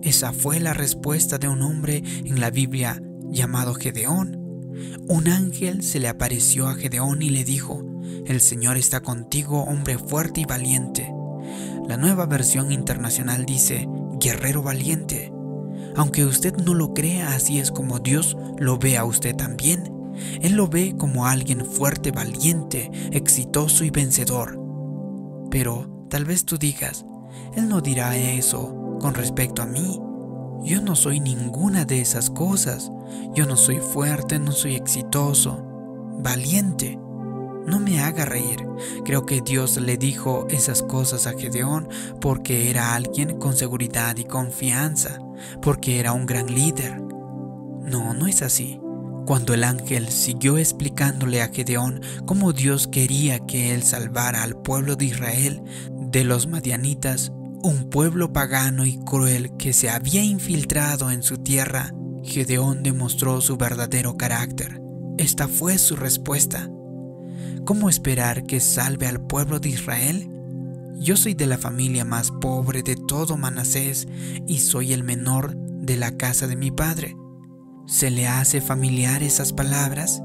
Esa 0.00 0.32
fue 0.32 0.58
la 0.58 0.72
respuesta 0.72 1.36
de 1.36 1.48
un 1.48 1.60
hombre 1.60 2.02
en 2.24 2.40
la 2.40 2.50
Biblia 2.50 3.02
llamado 3.30 3.74
Gedeón. 3.74 4.40
Un 5.06 5.28
ángel 5.28 5.82
se 5.82 6.00
le 6.00 6.08
apareció 6.08 6.68
a 6.68 6.76
Gedeón 6.76 7.20
y 7.20 7.28
le 7.28 7.44
dijo, 7.44 7.84
El 8.24 8.40
Señor 8.40 8.78
está 8.78 9.00
contigo, 9.00 9.64
hombre 9.64 9.98
fuerte 9.98 10.40
y 10.40 10.44
valiente. 10.46 11.12
La 11.86 11.98
nueva 11.98 12.24
versión 12.24 12.72
internacional 12.72 13.44
dice, 13.44 13.86
guerrero 14.18 14.62
valiente. 14.62 15.33
Aunque 15.96 16.24
usted 16.24 16.56
no 16.56 16.74
lo 16.74 16.92
crea, 16.94 17.34
así 17.34 17.58
es 17.58 17.70
como 17.70 17.98
Dios 17.98 18.36
lo 18.58 18.78
ve 18.78 18.96
a 18.96 19.04
usted 19.04 19.36
también. 19.36 19.92
Él 20.42 20.54
lo 20.54 20.68
ve 20.68 20.94
como 20.96 21.26
alguien 21.26 21.64
fuerte, 21.64 22.10
valiente, 22.10 22.90
exitoso 23.12 23.84
y 23.84 23.90
vencedor. 23.90 24.58
Pero 25.50 26.06
tal 26.10 26.24
vez 26.24 26.44
tú 26.44 26.58
digas, 26.58 27.04
Él 27.56 27.68
no 27.68 27.80
dirá 27.80 28.16
eso 28.16 28.98
con 29.00 29.14
respecto 29.14 29.62
a 29.62 29.66
mí. 29.66 30.00
Yo 30.64 30.80
no 30.80 30.96
soy 30.96 31.20
ninguna 31.20 31.84
de 31.84 32.00
esas 32.00 32.30
cosas. 32.30 32.90
Yo 33.34 33.46
no 33.46 33.56
soy 33.56 33.78
fuerte, 33.78 34.38
no 34.38 34.52
soy 34.52 34.76
exitoso, 34.76 35.62
valiente. 36.22 36.98
No 37.66 37.80
me 37.80 38.00
haga 38.00 38.24
reír. 38.24 38.66
Creo 39.04 39.24
que 39.26 39.40
Dios 39.40 39.76
le 39.78 39.96
dijo 39.96 40.46
esas 40.50 40.82
cosas 40.82 41.26
a 41.26 41.32
Gedeón 41.38 41.88
porque 42.20 42.70
era 42.70 42.94
alguien 42.94 43.38
con 43.38 43.56
seguridad 43.56 44.16
y 44.16 44.24
confianza, 44.24 45.18
porque 45.62 45.98
era 45.98 46.12
un 46.12 46.26
gran 46.26 46.46
líder. 46.46 47.00
No, 47.00 48.14
no 48.14 48.26
es 48.26 48.42
así. 48.42 48.80
Cuando 49.26 49.54
el 49.54 49.64
ángel 49.64 50.10
siguió 50.10 50.58
explicándole 50.58 51.40
a 51.40 51.48
Gedeón 51.48 52.02
cómo 52.26 52.52
Dios 52.52 52.86
quería 52.86 53.38
que 53.40 53.72
él 53.74 53.82
salvara 53.82 54.42
al 54.42 54.60
pueblo 54.60 54.96
de 54.96 55.06
Israel 55.06 55.62
de 55.90 56.24
los 56.24 56.46
madianitas, 56.46 57.32
un 57.62 57.88
pueblo 57.88 58.34
pagano 58.34 58.84
y 58.84 58.98
cruel 58.98 59.56
que 59.56 59.72
se 59.72 59.88
había 59.88 60.22
infiltrado 60.22 61.10
en 61.10 61.22
su 61.22 61.38
tierra, 61.38 61.94
Gedeón 62.22 62.82
demostró 62.82 63.40
su 63.40 63.56
verdadero 63.56 64.18
carácter. 64.18 64.82
Esta 65.16 65.48
fue 65.48 65.78
su 65.78 65.96
respuesta. 65.96 66.68
¿Cómo 67.64 67.88
esperar 67.88 68.44
que 68.44 68.60
salve 68.60 69.06
al 69.06 69.22
pueblo 69.22 69.58
de 69.58 69.70
Israel? 69.70 70.30
Yo 70.96 71.16
soy 71.16 71.32
de 71.32 71.46
la 71.46 71.56
familia 71.56 72.04
más 72.04 72.30
pobre 72.30 72.82
de 72.82 72.94
todo 72.94 73.38
Manasés 73.38 74.06
y 74.46 74.58
soy 74.58 74.92
el 74.92 75.02
menor 75.02 75.56
de 75.56 75.96
la 75.96 76.14
casa 76.18 76.46
de 76.46 76.56
mi 76.56 76.70
padre. 76.70 77.16
¿Se 77.86 78.10
le 78.10 78.28
hace 78.28 78.60
familiar 78.60 79.22
esas 79.22 79.54
palabras? 79.54 80.22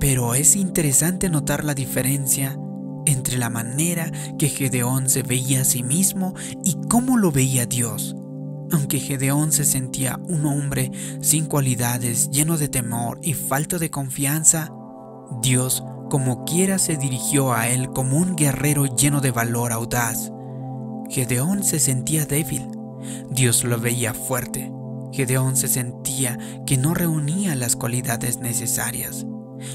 Pero 0.00 0.34
es 0.34 0.54
interesante 0.54 1.30
notar 1.30 1.64
la 1.64 1.74
diferencia 1.74 2.58
entre 3.06 3.38
la 3.38 3.48
manera 3.48 4.12
que 4.38 4.50
Gedeón 4.50 5.08
se 5.08 5.22
veía 5.22 5.62
a 5.62 5.64
sí 5.64 5.82
mismo 5.82 6.34
y 6.62 6.76
cómo 6.90 7.16
lo 7.16 7.32
veía 7.32 7.64
Dios. 7.64 8.14
Aunque 8.70 9.00
Gedeón 9.00 9.50
se 9.50 9.64
sentía 9.64 10.20
un 10.28 10.44
hombre 10.44 10.90
sin 11.22 11.46
cualidades, 11.46 12.30
lleno 12.30 12.58
de 12.58 12.68
temor 12.68 13.18
y 13.22 13.32
falto 13.32 13.78
de 13.78 13.90
confianza, 13.90 14.70
Dios 15.40 15.82
como 16.08 16.44
quiera 16.44 16.78
se 16.78 16.96
dirigió 16.96 17.52
a 17.52 17.68
él 17.68 17.90
como 17.90 18.18
un 18.18 18.36
guerrero 18.36 18.86
lleno 18.86 19.20
de 19.20 19.30
valor 19.30 19.72
audaz. 19.72 20.32
Gedeón 21.08 21.62
se 21.62 21.78
sentía 21.78 22.26
débil, 22.26 22.68
Dios 23.30 23.64
lo 23.64 23.78
veía 23.78 24.14
fuerte. 24.14 24.72
Gedeón 25.12 25.56
se 25.56 25.68
sentía 25.68 26.38
que 26.66 26.76
no 26.76 26.94
reunía 26.94 27.54
las 27.54 27.76
cualidades 27.76 28.38
necesarias. 28.38 29.26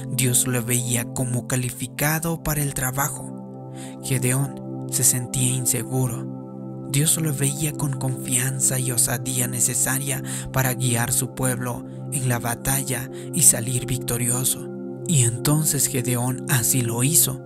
Dios 0.10 0.46
lo 0.48 0.64
veía 0.64 1.06
como 1.06 1.48
calificado 1.48 2.44
para 2.44 2.62
el 2.62 2.74
trabajo. 2.74 3.72
Gedeón 4.04 4.88
se 4.92 5.04
sentía 5.04 5.56
inseguro. 5.56 6.90
Dios 6.92 7.18
lo 7.18 7.34
veía 7.34 7.72
con 7.72 7.94
confianza 7.94 8.78
y 8.78 8.92
osadía 8.92 9.48
necesaria 9.48 10.22
para 10.52 10.74
guiar 10.74 11.14
su 11.14 11.34
pueblo 11.34 11.86
en 12.12 12.28
la 12.28 12.38
batalla 12.38 13.10
y 13.34 13.44
salir 13.44 13.86
victorioso. 13.86 14.71
Y 15.12 15.26
entonces 15.26 15.88
Gedeón 15.88 16.46
así 16.48 16.84
lo 16.84 17.04
hizo. 17.04 17.42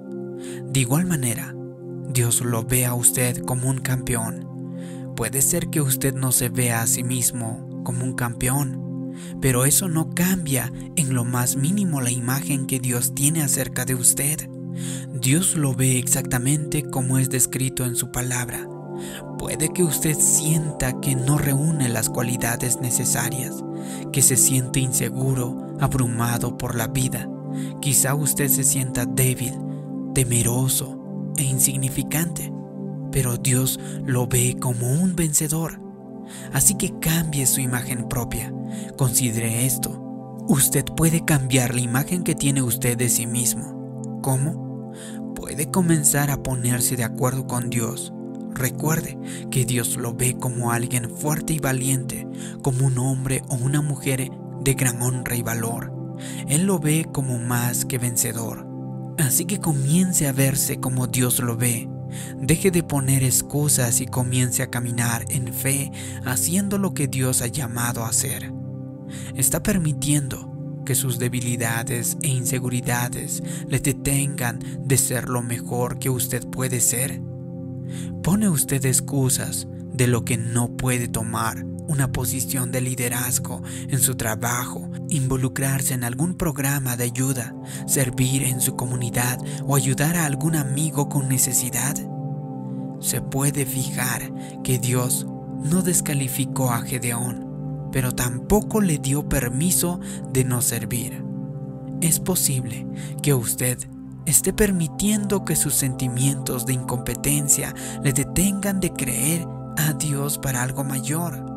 De 0.68 0.82
igual 0.82 1.08
manera, 1.08 1.56
Dios 2.08 2.42
lo 2.42 2.64
ve 2.64 2.86
a 2.86 2.94
usted 2.94 3.40
como 3.40 3.72
un 3.72 3.80
campeón. 3.80 4.48
Puede 5.16 5.42
ser 5.42 5.72
que 5.72 5.82
usted 5.82 6.14
no 6.14 6.32
se 6.32 6.50
vea 6.50 6.84
a 6.84 6.88
sí 6.88 7.04
mismo 7.04 7.82
como 7.84 8.06
un 8.06 8.14
campeón, 8.14 9.16
pero 9.42 9.66
eso 9.66 9.90
no 9.90 10.12
cambia 10.12 10.72
en 10.96 11.16
lo 11.16 11.26
más 11.26 11.56
mínimo 11.56 12.02
la 12.02 12.12
imagen 12.12 12.68
que 12.68 12.80
Dios 12.80 13.16
tiene 13.16 13.42
acerca 13.42 13.84
de 13.84 13.96
usted. 13.96 14.48
Dios 15.20 15.56
lo 15.56 15.74
ve 15.74 15.98
exactamente 15.98 16.84
como 16.84 17.18
es 17.18 17.32
descrito 17.32 17.84
en 17.84 17.96
su 17.96 18.12
palabra. 18.12 18.70
Puede 19.40 19.70
que 19.70 19.82
usted 19.82 20.16
sienta 20.20 21.02
que 21.02 21.16
no 21.16 21.40
reúne 21.40 21.90
las 21.90 22.10
cualidades 22.10 22.80
necesarias, 22.80 23.56
que 24.14 24.22
se 24.22 24.38
siente 24.38 24.80
inseguro, 24.82 25.76
abrumado 25.80 26.60
por 26.60 26.76
la 26.76 26.86
vida. 26.86 27.28
Quizá 27.82 28.16
usted 28.16 28.48
se 28.48 28.64
sienta 28.64 29.06
débil, 29.06 29.54
temeroso 30.14 31.32
e 31.38 31.44
insignificante, 31.44 32.52
pero 33.12 33.38
Dios 33.38 33.80
lo 34.06 34.28
ve 34.28 34.58
como 34.60 34.92
un 34.92 35.16
vencedor. 35.16 35.82
Así 36.54 36.76
que 36.76 36.98
cambie 37.00 37.46
su 37.46 37.62
imagen 37.62 38.08
propia. 38.10 38.54
Considere 38.98 39.66
esto. 39.66 40.02
Usted 40.48 40.86
puede 40.86 41.24
cambiar 41.24 41.74
la 41.74 41.82
imagen 41.82 42.24
que 42.24 42.36
tiene 42.36 42.62
usted 42.62 42.98
de 42.98 43.10
sí 43.10 43.28
mismo. 43.28 44.20
¿Cómo? 44.22 44.92
Puede 45.36 45.70
comenzar 45.70 46.32
a 46.32 46.42
ponerse 46.42 46.96
de 46.96 47.04
acuerdo 47.04 47.48
con 47.48 47.70
Dios. 47.70 48.14
Recuerde 48.54 49.18
que 49.52 49.66
Dios 49.66 49.98
lo 49.98 50.14
ve 50.14 50.38
como 50.38 50.72
alguien 50.72 51.10
fuerte 51.10 51.54
y 51.54 51.60
valiente, 51.60 52.28
como 52.62 52.88
un 52.88 52.98
hombre 52.98 53.42
o 53.50 53.56
una 53.56 53.82
mujer 53.82 54.30
de 54.62 54.74
gran 54.74 55.02
honra 55.02 55.36
y 55.36 55.44
valor. 55.44 55.95
Él 56.48 56.66
lo 56.66 56.80
ve 56.80 57.08
como 57.12 57.38
más 57.38 57.86
que 57.86 57.98
vencedor. 57.98 58.68
Así 59.18 59.46
que 59.46 59.60
comience 59.60 60.28
a 60.28 60.32
verse 60.32 60.80
como 60.80 61.08
Dios 61.08 61.40
lo 61.40 61.56
ve 61.56 61.88
Deje 62.40 62.72
de 62.72 62.84
poner 62.84 63.24
excusas 63.24 64.02
y 64.02 64.06
comience 64.06 64.64
a 64.64 64.70
caminar 64.70 65.26
en 65.30 65.54
fe 65.54 65.92
haciendo 66.26 66.78
lo 66.78 66.94
que 66.94 67.08
Dios 67.08 67.42
ha 67.42 67.48
llamado 67.48 68.04
a 68.04 68.10
hacer. 68.10 68.52
Está 69.36 69.64
permitiendo 69.64 70.52
que 70.86 70.96
sus 70.96 71.18
debilidades 71.18 72.18
e 72.22 72.28
inseguridades 72.28 73.42
le 73.68 73.80
detengan 73.80 74.60
de 74.82 74.98
ser 74.98 75.30
lo 75.30 75.42
mejor 75.42 76.00
que 76.00 76.10
usted 76.10 76.46
puede 76.48 76.80
ser. 76.80 77.22
Pone 78.24 78.50
usted 78.50 78.86
excusas 78.86 79.68
de 79.94 80.08
lo 80.08 80.26
que 80.26 80.38
no 80.38 80.76
puede 80.76 81.08
tomar 81.08 81.66
una 81.88 82.12
posición 82.12 82.72
de 82.72 82.82
liderazgo 82.82 83.62
en 83.90 84.00
su 84.00 84.16
trabajo, 84.16 84.90
involucrarse 85.10 85.94
en 85.94 86.04
algún 86.04 86.36
programa 86.36 86.96
de 86.98 87.06
ayuda, 87.06 87.56
servir 87.88 88.44
en 88.44 88.62
su 88.62 88.76
comunidad 88.76 89.40
o 89.66 89.76
ayudar 89.76 90.18
a 90.18 90.26
algún 90.26 90.56
amigo 90.56 91.10
con 91.10 91.28
necesidad? 91.28 91.96
Se 93.00 93.22
puede 93.22 93.66
fijar 93.66 94.32
que 94.64 94.80
Dios 94.80 95.28
no 95.64 95.82
descalificó 95.82 96.72
a 96.72 96.82
Gedeón, 96.82 97.90
pero 97.92 98.14
tampoco 98.14 98.82
le 98.82 98.98
dio 98.98 99.28
permiso 99.28 100.00
de 100.32 100.44
no 100.44 100.62
servir. 100.62 101.24
Es 102.02 102.20
posible 102.20 102.88
que 103.22 103.34
usted 103.34 103.78
esté 104.26 104.54
permitiendo 104.54 105.46
que 105.46 105.56
sus 105.56 105.76
sentimientos 105.76 106.66
de 106.66 106.74
incompetencia 106.74 107.74
le 108.04 108.12
detengan 108.12 108.80
de 108.80 108.92
creer 108.92 109.46
a 109.78 109.94
Dios 109.94 110.38
para 110.38 110.64
algo 110.64 110.84
mayor. 110.84 111.55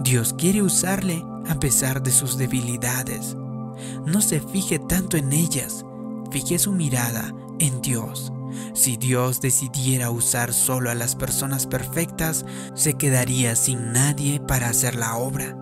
Dios 0.00 0.34
quiere 0.36 0.62
usarle 0.62 1.24
a 1.48 1.58
pesar 1.58 2.02
de 2.02 2.12
sus 2.12 2.36
debilidades. 2.36 3.36
No 4.06 4.20
se 4.20 4.40
fije 4.40 4.78
tanto 4.78 5.16
en 5.16 5.32
ellas, 5.32 5.84
fije 6.30 6.58
su 6.58 6.72
mirada 6.72 7.34
en 7.58 7.80
Dios. 7.82 8.32
Si 8.74 8.96
Dios 8.96 9.40
decidiera 9.40 10.10
usar 10.10 10.52
solo 10.52 10.90
a 10.90 10.94
las 10.94 11.14
personas 11.14 11.66
perfectas, 11.66 12.44
se 12.74 12.94
quedaría 12.94 13.56
sin 13.56 13.92
nadie 13.92 14.40
para 14.40 14.68
hacer 14.68 14.94
la 14.94 15.16
obra. 15.16 15.56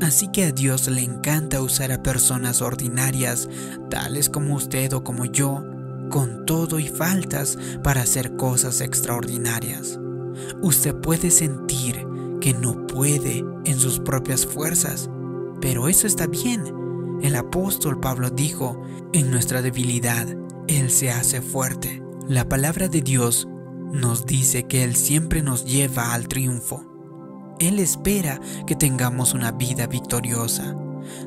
Así 0.00 0.28
que 0.28 0.44
a 0.44 0.52
Dios 0.52 0.88
le 0.88 1.02
encanta 1.02 1.60
usar 1.60 1.92
a 1.92 2.02
personas 2.02 2.62
ordinarias, 2.62 3.48
tales 3.90 4.30
como 4.30 4.54
usted 4.54 4.92
o 4.92 5.04
como 5.04 5.26
yo, 5.26 5.62
con 6.10 6.46
todo 6.46 6.78
y 6.78 6.88
faltas 6.88 7.58
para 7.82 8.02
hacer 8.02 8.36
cosas 8.36 8.80
extraordinarias. 8.80 9.98
Usted 10.62 10.94
puede 10.96 11.30
sentir 11.30 12.06
que 12.40 12.54
no 12.54 12.86
puede 12.86 13.44
en 13.64 13.78
sus 13.78 14.00
propias 14.00 14.46
fuerzas, 14.46 15.10
pero 15.60 15.88
eso 15.88 16.06
está 16.06 16.26
bien. 16.26 17.18
El 17.22 17.36
apóstol 17.36 18.00
Pablo 18.00 18.30
dijo, 18.30 18.80
en 19.12 19.30
nuestra 19.30 19.62
debilidad, 19.62 20.26
Él 20.68 20.90
se 20.90 21.10
hace 21.10 21.42
fuerte. 21.42 22.02
La 22.26 22.48
palabra 22.48 22.88
de 22.88 23.02
Dios 23.02 23.46
nos 23.92 24.24
dice 24.24 24.64
que 24.64 24.84
Él 24.84 24.96
siempre 24.96 25.42
nos 25.42 25.64
lleva 25.64 26.14
al 26.14 26.28
triunfo. 26.28 26.86
Él 27.58 27.78
espera 27.78 28.40
que 28.66 28.74
tengamos 28.74 29.34
una 29.34 29.52
vida 29.52 29.86
victoriosa. 29.86 30.74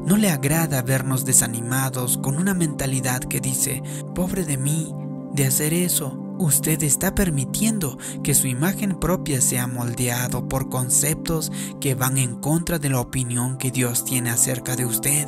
No 0.05 0.17
le 0.17 0.29
agrada 0.29 0.81
vernos 0.81 1.25
desanimados 1.25 2.17
con 2.17 2.37
una 2.37 2.53
mentalidad 2.53 3.19
que 3.19 3.39
dice, 3.39 3.83
pobre 4.15 4.45
de 4.45 4.57
mí, 4.57 4.93
de 5.33 5.45
hacer 5.45 5.73
eso, 5.73 6.22
usted 6.43 6.83
está 6.83 7.15
permitiendo 7.15 7.97
que 8.23 8.35
su 8.35 8.47
imagen 8.47 8.99
propia 8.99 9.41
sea 9.41 9.67
moldeado 9.67 10.47
por 10.47 10.69
conceptos 10.69 11.51
que 11.79 11.95
van 11.95 12.17
en 12.17 12.35
contra 12.35 12.79
de 12.79 12.89
la 12.89 12.99
opinión 12.99 13.57
que 13.57 13.71
Dios 13.71 14.05
tiene 14.05 14.29
acerca 14.29 14.75
de 14.75 14.85
usted. 14.85 15.27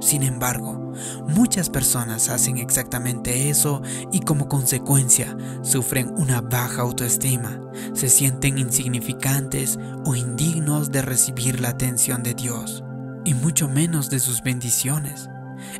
Sin 0.00 0.22
embargo, 0.22 0.92
muchas 1.26 1.68
personas 1.68 2.28
hacen 2.28 2.58
exactamente 2.58 3.50
eso 3.50 3.82
y 4.12 4.20
como 4.20 4.48
consecuencia 4.48 5.36
sufren 5.62 6.12
una 6.16 6.40
baja 6.40 6.82
autoestima, 6.82 7.60
se 7.94 8.08
sienten 8.08 8.58
insignificantes 8.58 9.78
o 10.04 10.14
indignos 10.14 10.92
de 10.92 11.02
recibir 11.02 11.60
la 11.60 11.70
atención 11.70 12.22
de 12.22 12.34
Dios 12.34 12.84
y 13.24 13.34
mucho 13.34 13.68
menos 13.68 14.08
de 14.08 14.20
sus 14.20 14.42
bendiciones. 14.42 15.28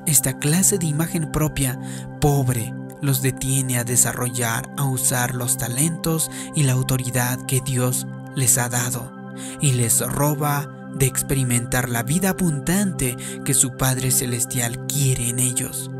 Esta 0.06 0.38
clase 0.38 0.78
de 0.78 0.86
imagen 0.86 1.30
propia 1.30 1.78
pobre 2.20 2.74
los 3.00 3.22
detiene 3.22 3.78
a 3.78 3.84
desarrollar, 3.84 4.70
a 4.76 4.84
usar 4.84 5.34
los 5.34 5.56
talentos 5.56 6.30
y 6.54 6.64
la 6.64 6.72
autoridad 6.72 7.44
que 7.46 7.60
Dios 7.60 8.06
les 8.34 8.58
ha 8.58 8.68
dado 8.68 9.12
y 9.60 9.72
les 9.72 10.00
roba 10.00 10.68
de 10.94 11.06
experimentar 11.06 11.88
la 11.88 12.02
vida 12.02 12.30
abundante 12.30 13.16
que 13.44 13.54
su 13.54 13.76
Padre 13.76 14.10
Celestial 14.10 14.86
quiere 14.86 15.28
en 15.28 15.38
ellos. 15.38 15.90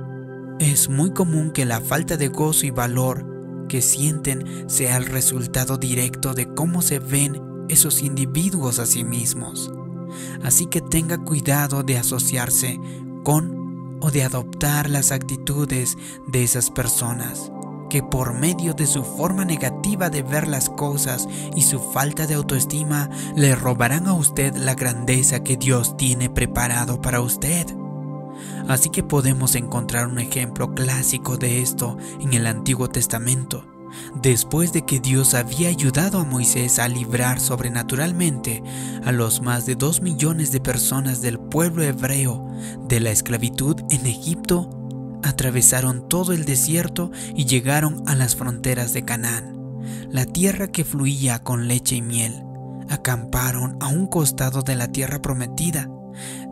Es 0.59 0.89
muy 0.89 1.13
común 1.13 1.53
que 1.53 1.65
la 1.65 1.81
falta 1.81 2.17
de 2.17 2.29
gozo 2.29 2.67
y 2.67 2.71
valor 2.71 3.67
que 3.69 3.83
sienten 3.83 4.69
sea 4.69 4.97
el 4.97 5.07
resultado 5.07 5.77
directo 5.77 6.35
de 6.35 6.53
cómo 6.53 6.83
se 6.83 6.99
ven 6.99 7.41
esos 7.69 8.03
individuos 8.03 8.79
a 8.79 8.87
sí 8.87 9.05
mismos. 9.05 9.71
Así 10.43 10.67
que 10.67 10.81
tenga 10.81 11.19
cuidado 11.19 11.83
de 11.83 11.99
asociarse 11.99 12.81
con 13.25 13.58
o 14.01 14.11
de 14.11 14.25
adoptar 14.25 14.89
las 14.91 15.13
actitudes 15.13 15.97
de 16.27 16.43
esas 16.43 16.71
personas 16.71 17.51
que 17.89 18.03
por 18.03 18.35
medio 18.35 18.75
de 18.75 18.87
su 18.87 19.03
forma 19.03 19.45
negativa 19.45 20.11
de 20.11 20.23
ver 20.23 20.47
las 20.47 20.69
cosas 20.69 21.29
y 21.57 21.63
su 21.63 21.81
falta 21.81 22.27
de 22.27 22.35
autoestima 22.35 23.09
le 23.35 23.55
robarán 23.55 24.07
a 24.07 24.13
usted 24.13 24.55
la 24.55 24.75
grandeza 24.75 25.43
que 25.43 25.57
Dios 25.57 25.97
tiene 25.97 26.29
preparado 26.29 27.01
para 27.01 27.21
usted. 27.21 27.67
Así 28.69 28.91
que 28.91 29.03
podemos 29.03 29.55
encontrar 29.55 30.07
un 30.07 30.19
ejemplo 30.19 30.75
clásico 30.75 31.37
de 31.39 31.63
esto 31.63 31.97
en 32.21 32.35
el 32.35 32.47
Antiguo 32.47 32.89
Testamento. 32.89 33.78
Después 34.23 34.73
de 34.73 34.85
que 34.85 35.01
Dios 35.01 35.35
había 35.35 35.69
ayudado 35.69 36.19
a 36.19 36.25
Moisés 36.25 36.79
a 36.79 36.89
librar 36.89 37.41
sobrenaturalmente 37.41 38.63
a 39.05 39.13
los 39.13 39.43
más 39.43 39.67
de 39.67 39.75
dos 39.75 40.03
millones 40.03 40.51
de 40.51 40.61
personas 40.61 41.21
del 41.21 41.39
pueblo 41.39 41.83
hebreo 41.83 42.47
de 42.89 43.01
la 43.01 43.11
esclavitud 43.11 43.77
en 43.91 44.07
Egipto, 44.07 44.71
atravesaron 45.23 46.09
todo 46.09 46.33
el 46.33 46.45
desierto 46.45 47.11
y 47.35 47.45
llegaron 47.45 48.03
a 48.07 48.15
las 48.15 48.37
fronteras 48.37 48.93
de 48.93 49.05
Canaán, 49.05 49.57
la 50.11 50.25
tierra 50.25 50.69
que 50.69 50.85
fluía 50.85 51.41
con 51.41 51.69
leche 51.69 51.97
y 51.97 52.03
miel. 52.03 52.43
Acamparon 52.89 53.77
a 53.81 53.89
un 53.89 54.07
costado 54.07 54.63
de 54.63 54.75
la 54.75 54.89
tierra 54.89 55.21
prometida, 55.21 55.91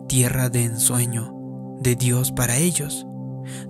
tierra 0.08 0.50
de 0.50 0.64
ensueño 0.64 1.32
de 1.80 1.96
Dios 1.96 2.32
para 2.32 2.56
ellos. 2.56 3.06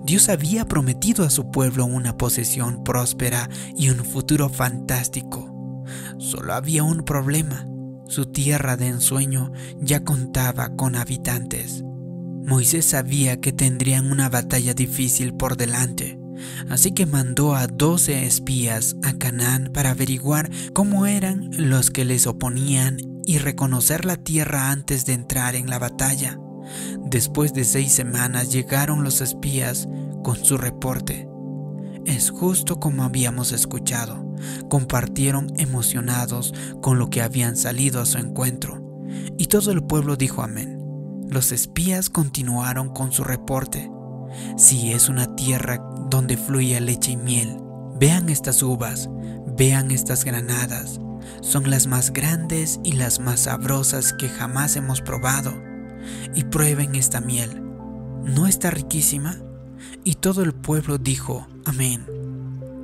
Dios 0.03 0.29
había 0.29 0.65
prometido 0.65 1.25
a 1.25 1.29
su 1.29 1.51
pueblo 1.51 1.85
una 1.85 2.17
posesión 2.17 2.83
próspera 2.83 3.49
y 3.75 3.89
un 3.89 4.03
futuro 4.05 4.49
fantástico. 4.49 5.85
Solo 6.17 6.53
había 6.53 6.83
un 6.83 7.03
problema. 7.03 7.65
Su 8.07 8.25
tierra 8.25 8.77
de 8.77 8.87
ensueño 8.87 9.51
ya 9.79 10.03
contaba 10.03 10.75
con 10.75 10.95
habitantes. 10.95 11.83
Moisés 12.45 12.85
sabía 12.85 13.41
que 13.41 13.51
tendrían 13.51 14.09
una 14.09 14.29
batalla 14.29 14.73
difícil 14.73 15.33
por 15.33 15.57
delante, 15.57 16.17
así 16.69 16.91
que 16.91 17.05
mandó 17.05 17.55
a 17.55 17.67
doce 17.67 18.25
espías 18.25 18.95
a 19.03 19.13
Canaán 19.17 19.71
para 19.73 19.91
averiguar 19.91 20.49
cómo 20.73 21.05
eran 21.05 21.49
los 21.57 21.91
que 21.91 22.05
les 22.05 22.25
oponían 22.25 22.99
y 23.25 23.39
reconocer 23.39 24.05
la 24.05 24.15
tierra 24.15 24.71
antes 24.71 25.05
de 25.05 25.13
entrar 25.13 25.55
en 25.55 25.69
la 25.69 25.79
batalla. 25.79 26.39
Después 27.03 27.53
de 27.53 27.63
seis 27.63 27.93
semanas 27.93 28.51
llegaron 28.51 29.03
los 29.03 29.21
espías 29.21 29.87
con 30.23 30.35
su 30.37 30.57
reporte. 30.57 31.27
Es 32.05 32.29
justo 32.31 32.79
como 32.79 33.03
habíamos 33.03 33.51
escuchado. 33.51 34.25
Compartieron 34.69 35.51
emocionados 35.57 36.53
con 36.81 36.99
lo 36.99 37.09
que 37.09 37.21
habían 37.21 37.57
salido 37.57 38.01
a 38.01 38.05
su 38.05 38.17
encuentro. 38.17 38.81
Y 39.37 39.47
todo 39.47 39.71
el 39.71 39.83
pueblo 39.83 40.15
dijo 40.15 40.41
amén. 40.41 40.79
Los 41.29 41.51
espías 41.51 42.09
continuaron 42.09 42.89
con 42.89 43.11
su 43.11 43.23
reporte. 43.23 43.91
Si 44.57 44.93
es 44.93 45.09
una 45.09 45.35
tierra 45.35 45.79
donde 46.09 46.37
fluye 46.37 46.79
leche 46.79 47.11
y 47.11 47.17
miel, 47.17 47.57
vean 47.99 48.29
estas 48.29 48.63
uvas, 48.63 49.09
vean 49.57 49.91
estas 49.91 50.23
granadas. 50.23 50.99
Son 51.41 51.69
las 51.69 51.87
más 51.87 52.13
grandes 52.13 52.79
y 52.83 52.93
las 52.93 53.19
más 53.19 53.41
sabrosas 53.41 54.13
que 54.13 54.29
jamás 54.29 54.75
hemos 54.75 55.01
probado. 55.01 55.66
Y 56.35 56.43
prueben 56.45 56.95
esta 56.95 57.21
miel. 57.21 57.61
¿No 58.23 58.47
está 58.47 58.71
riquísima? 58.71 59.37
Y 60.03 60.15
todo 60.15 60.43
el 60.43 60.53
pueblo 60.53 60.97
dijo, 60.97 61.47
amén. 61.65 62.05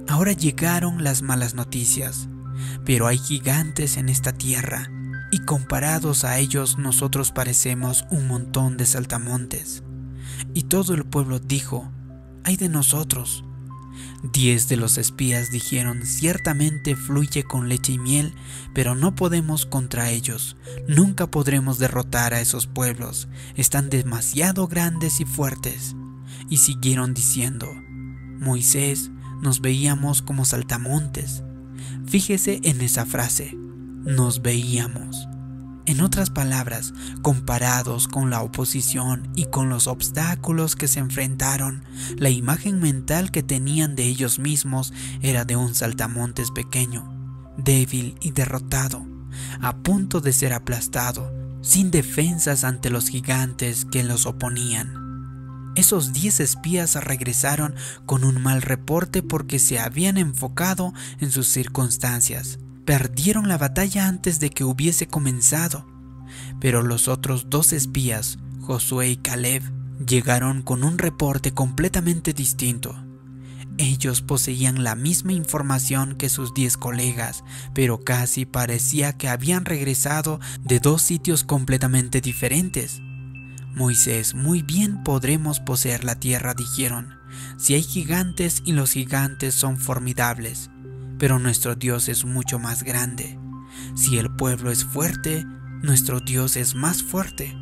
Ahora 0.07 0.33
llegaron 0.33 1.03
las 1.03 1.21
malas 1.21 1.53
noticias, 1.53 2.27
pero 2.85 3.07
hay 3.07 3.17
gigantes 3.17 3.97
en 3.97 4.09
esta 4.09 4.33
tierra 4.33 4.89
y 5.33 5.39
comparados 5.39 6.25
a 6.25 6.37
ellos 6.37 6.77
nosotros 6.77 7.31
parecemos 7.31 8.05
un 8.11 8.27
montón 8.27 8.77
de 8.77 8.85
saltamontes. 8.85 9.83
Y 10.53 10.63
todo 10.63 10.93
el 10.93 11.05
pueblo 11.05 11.39
dijo, 11.39 11.91
ay 12.43 12.55
de 12.55 12.69
nosotros. 12.69 13.43
Diez 14.31 14.67
de 14.67 14.77
los 14.77 14.97
espías 14.97 15.51
dijeron, 15.51 16.05
ciertamente 16.05 16.95
fluye 16.95 17.43
con 17.43 17.69
leche 17.69 17.93
y 17.93 17.99
miel, 17.99 18.33
pero 18.73 18.95
no 18.95 19.15
podemos 19.15 19.65
contra 19.65 20.09
ellos, 20.09 20.55
nunca 20.87 21.27
podremos 21.27 21.79
derrotar 21.79 22.33
a 22.33 22.41
esos 22.41 22.67
pueblos, 22.67 23.27
están 23.55 23.89
demasiado 23.89 24.67
grandes 24.67 25.19
y 25.19 25.25
fuertes. 25.25 25.95
Y 26.49 26.57
siguieron 26.57 27.13
diciendo, 27.13 27.73
Moisés, 28.39 29.11
nos 29.41 29.61
veíamos 29.61 30.21
como 30.21 30.45
saltamontes. 30.45 31.43
Fíjese 32.05 32.59
en 32.63 32.81
esa 32.81 33.05
frase, 33.05 33.55
nos 33.55 34.41
veíamos. 34.41 35.27
En 35.85 35.99
otras 35.99 36.29
palabras, 36.29 36.93
comparados 37.21 38.07
con 38.07 38.29
la 38.29 38.41
oposición 38.41 39.29
y 39.35 39.45
con 39.45 39.67
los 39.67 39.87
obstáculos 39.87 40.77
que 40.77 40.87
se 40.87 40.99
enfrentaron, 40.99 41.83
la 42.17 42.29
imagen 42.29 42.79
mental 42.79 43.31
que 43.31 43.43
tenían 43.43 43.97
de 43.97 44.03
ellos 44.03 44.39
mismos 44.39 44.93
era 45.21 45.43
de 45.43 45.57
un 45.57 45.75
saltamontes 45.75 46.51
pequeño, 46.51 47.03
débil 47.57 48.15
y 48.21 48.31
derrotado, 48.31 49.05
a 49.61 49.75
punto 49.75 50.21
de 50.21 50.31
ser 50.31 50.53
aplastado, 50.53 51.33
sin 51.61 51.91
defensas 51.91 52.63
ante 52.63 52.89
los 52.89 53.09
gigantes 53.09 53.83
que 53.83 54.03
los 54.03 54.25
oponían. 54.25 55.03
Esos 55.75 56.13
diez 56.13 56.39
espías 56.39 56.95
regresaron 56.95 57.75
con 58.05 58.23
un 58.23 58.41
mal 58.41 58.61
reporte 58.61 59.21
porque 59.21 59.59
se 59.59 59.79
habían 59.79 60.17
enfocado 60.17 60.93
en 61.19 61.29
sus 61.29 61.47
circunstancias, 61.47 62.59
perdieron 62.85 63.47
la 63.47 63.57
batalla 63.57 64.07
antes 64.07 64.39
de 64.39 64.49
que 64.49 64.63
hubiese 64.63 65.07
comenzado. 65.07 65.85
Pero 66.59 66.81
los 66.81 67.07
otros 67.07 67.49
dos 67.49 67.73
espías, 67.73 68.37
Josué 68.61 69.09
y 69.09 69.17
Caleb, 69.17 69.63
llegaron 70.05 70.61
con 70.61 70.83
un 70.83 70.97
reporte 70.97 71.53
completamente 71.53 72.33
distinto. 72.33 72.95
Ellos 73.77 74.21
poseían 74.21 74.83
la 74.83 74.95
misma 74.95 75.33
información 75.33 76.15
que 76.15 76.29
sus 76.29 76.53
diez 76.53 76.77
colegas, 76.77 77.43
pero 77.73 77.99
casi 77.99 78.45
parecía 78.45 79.13
que 79.17 79.29
habían 79.29 79.65
regresado 79.65 80.39
de 80.61 80.79
dos 80.79 81.01
sitios 81.01 81.43
completamente 81.43 82.21
diferentes. 82.21 83.01
Moisés, 83.73 84.35
muy 84.35 84.61
bien 84.61 85.03
podremos 85.03 85.59
poseer 85.59 86.03
la 86.03 86.19
tierra, 86.19 86.53
dijeron, 86.53 87.15
si 87.57 87.73
hay 87.73 87.81
gigantes 87.81 88.61
y 88.63 88.73
los 88.73 88.91
gigantes 88.91 89.55
son 89.55 89.77
formidables, 89.77 90.69
pero 91.23 91.39
nuestro 91.39 91.75
Dios 91.75 92.09
es 92.09 92.25
mucho 92.25 92.59
más 92.59 92.83
grande. 92.83 93.39
Si 93.95 94.17
el 94.17 94.29
pueblo 94.29 94.71
es 94.71 94.83
fuerte, 94.83 95.45
nuestro 95.81 96.19
Dios 96.19 96.57
es 96.57 96.75
más 96.75 97.01
fuerte. 97.01 97.57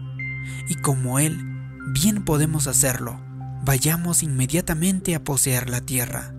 Y 0.68 0.74
como 0.82 1.20
Él, 1.20 1.38
bien 1.94 2.26
podemos 2.26 2.66
hacerlo, 2.66 3.22
vayamos 3.64 4.24
inmediatamente 4.24 5.14
a 5.14 5.24
poseer 5.24 5.70
la 5.70 5.80
tierra. 5.82 6.34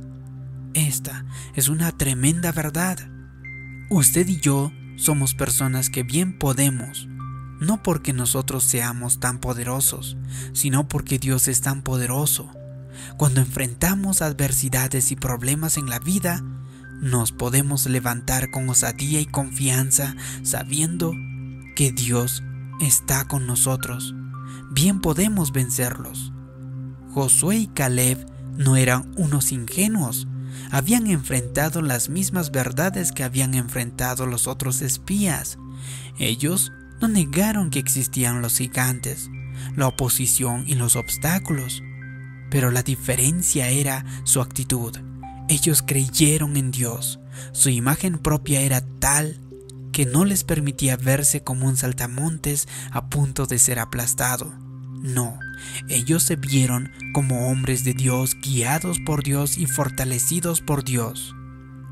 Esta 0.74 1.24
es 1.54 1.68
una 1.68 1.92
tremenda 1.92 2.50
verdad. 2.50 2.98
Usted 3.88 4.26
y 4.26 4.40
yo 4.40 4.72
somos 4.96 5.34
personas 5.34 5.90
que 5.90 6.02
bien 6.02 6.36
podemos 6.40 7.06
no 7.60 7.84
porque 7.84 8.12
nosotros 8.12 8.64
seamos 8.64 9.20
tan 9.20 9.38
poderosos, 9.38 10.16
sino 10.54 10.88
porque 10.88 11.20
Dios 11.20 11.46
es 11.46 11.60
tan 11.60 11.82
poderoso. 11.82 12.50
Cuando 13.16 13.40
enfrentamos 13.40 14.22
adversidades 14.22 15.12
y 15.12 15.14
problemas 15.14 15.76
en 15.76 15.88
la 15.88 16.00
vida, 16.00 16.42
nos 17.02 17.32
podemos 17.32 17.86
levantar 17.86 18.50
con 18.50 18.68
osadía 18.68 19.20
y 19.20 19.26
confianza 19.26 20.14
sabiendo 20.42 21.12
que 21.74 21.90
Dios 21.90 22.44
está 22.80 23.26
con 23.26 23.46
nosotros. 23.46 24.14
Bien 24.70 25.00
podemos 25.00 25.52
vencerlos. 25.52 26.32
Josué 27.10 27.56
y 27.58 27.66
Caleb 27.66 28.24
no 28.56 28.76
eran 28.76 29.10
unos 29.16 29.50
ingenuos, 29.50 30.28
habían 30.70 31.08
enfrentado 31.08 31.82
las 31.82 32.08
mismas 32.08 32.52
verdades 32.52 33.10
que 33.10 33.24
habían 33.24 33.54
enfrentado 33.54 34.26
los 34.26 34.46
otros 34.46 34.80
espías. 34.80 35.58
Ellos 36.18 36.70
no 37.00 37.08
negaron 37.08 37.70
que 37.70 37.80
existían 37.80 38.42
los 38.42 38.58
gigantes, 38.58 39.28
la 39.74 39.88
oposición 39.88 40.64
y 40.68 40.76
los 40.76 40.94
obstáculos, 40.94 41.82
pero 42.48 42.70
la 42.70 42.84
diferencia 42.84 43.68
era 43.68 44.04
su 44.22 44.40
actitud. 44.40 44.96
Ellos 45.48 45.82
creyeron 45.82 46.56
en 46.56 46.70
Dios, 46.70 47.20
su 47.52 47.70
imagen 47.70 48.18
propia 48.18 48.60
era 48.60 48.80
tal 49.00 49.38
que 49.92 50.06
no 50.06 50.24
les 50.24 50.44
permitía 50.44 50.96
verse 50.96 51.42
como 51.42 51.66
un 51.66 51.76
saltamontes 51.76 52.66
a 52.90 53.08
punto 53.08 53.46
de 53.46 53.58
ser 53.58 53.78
aplastado. 53.78 54.52
No, 55.02 55.38
ellos 55.88 56.22
se 56.22 56.36
vieron 56.36 56.90
como 57.12 57.48
hombres 57.50 57.84
de 57.84 57.92
Dios, 57.92 58.36
guiados 58.40 58.98
por 59.04 59.22
Dios 59.22 59.58
y 59.58 59.66
fortalecidos 59.66 60.60
por 60.60 60.84
Dios. 60.84 61.34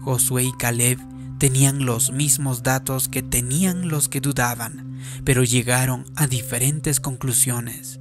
Josué 0.01 0.45
y 0.45 0.53
Caleb 0.53 0.99
tenían 1.39 1.85
los 1.85 2.13
mismos 2.13 2.63
datos 2.63 3.09
que 3.09 3.23
tenían 3.23 3.89
los 3.89 4.09
que 4.09 4.21
dudaban, 4.21 4.99
pero 5.25 5.43
llegaron 5.43 6.05
a 6.17 6.27
diferentes 6.27 7.01
conclusiones. 7.01 8.01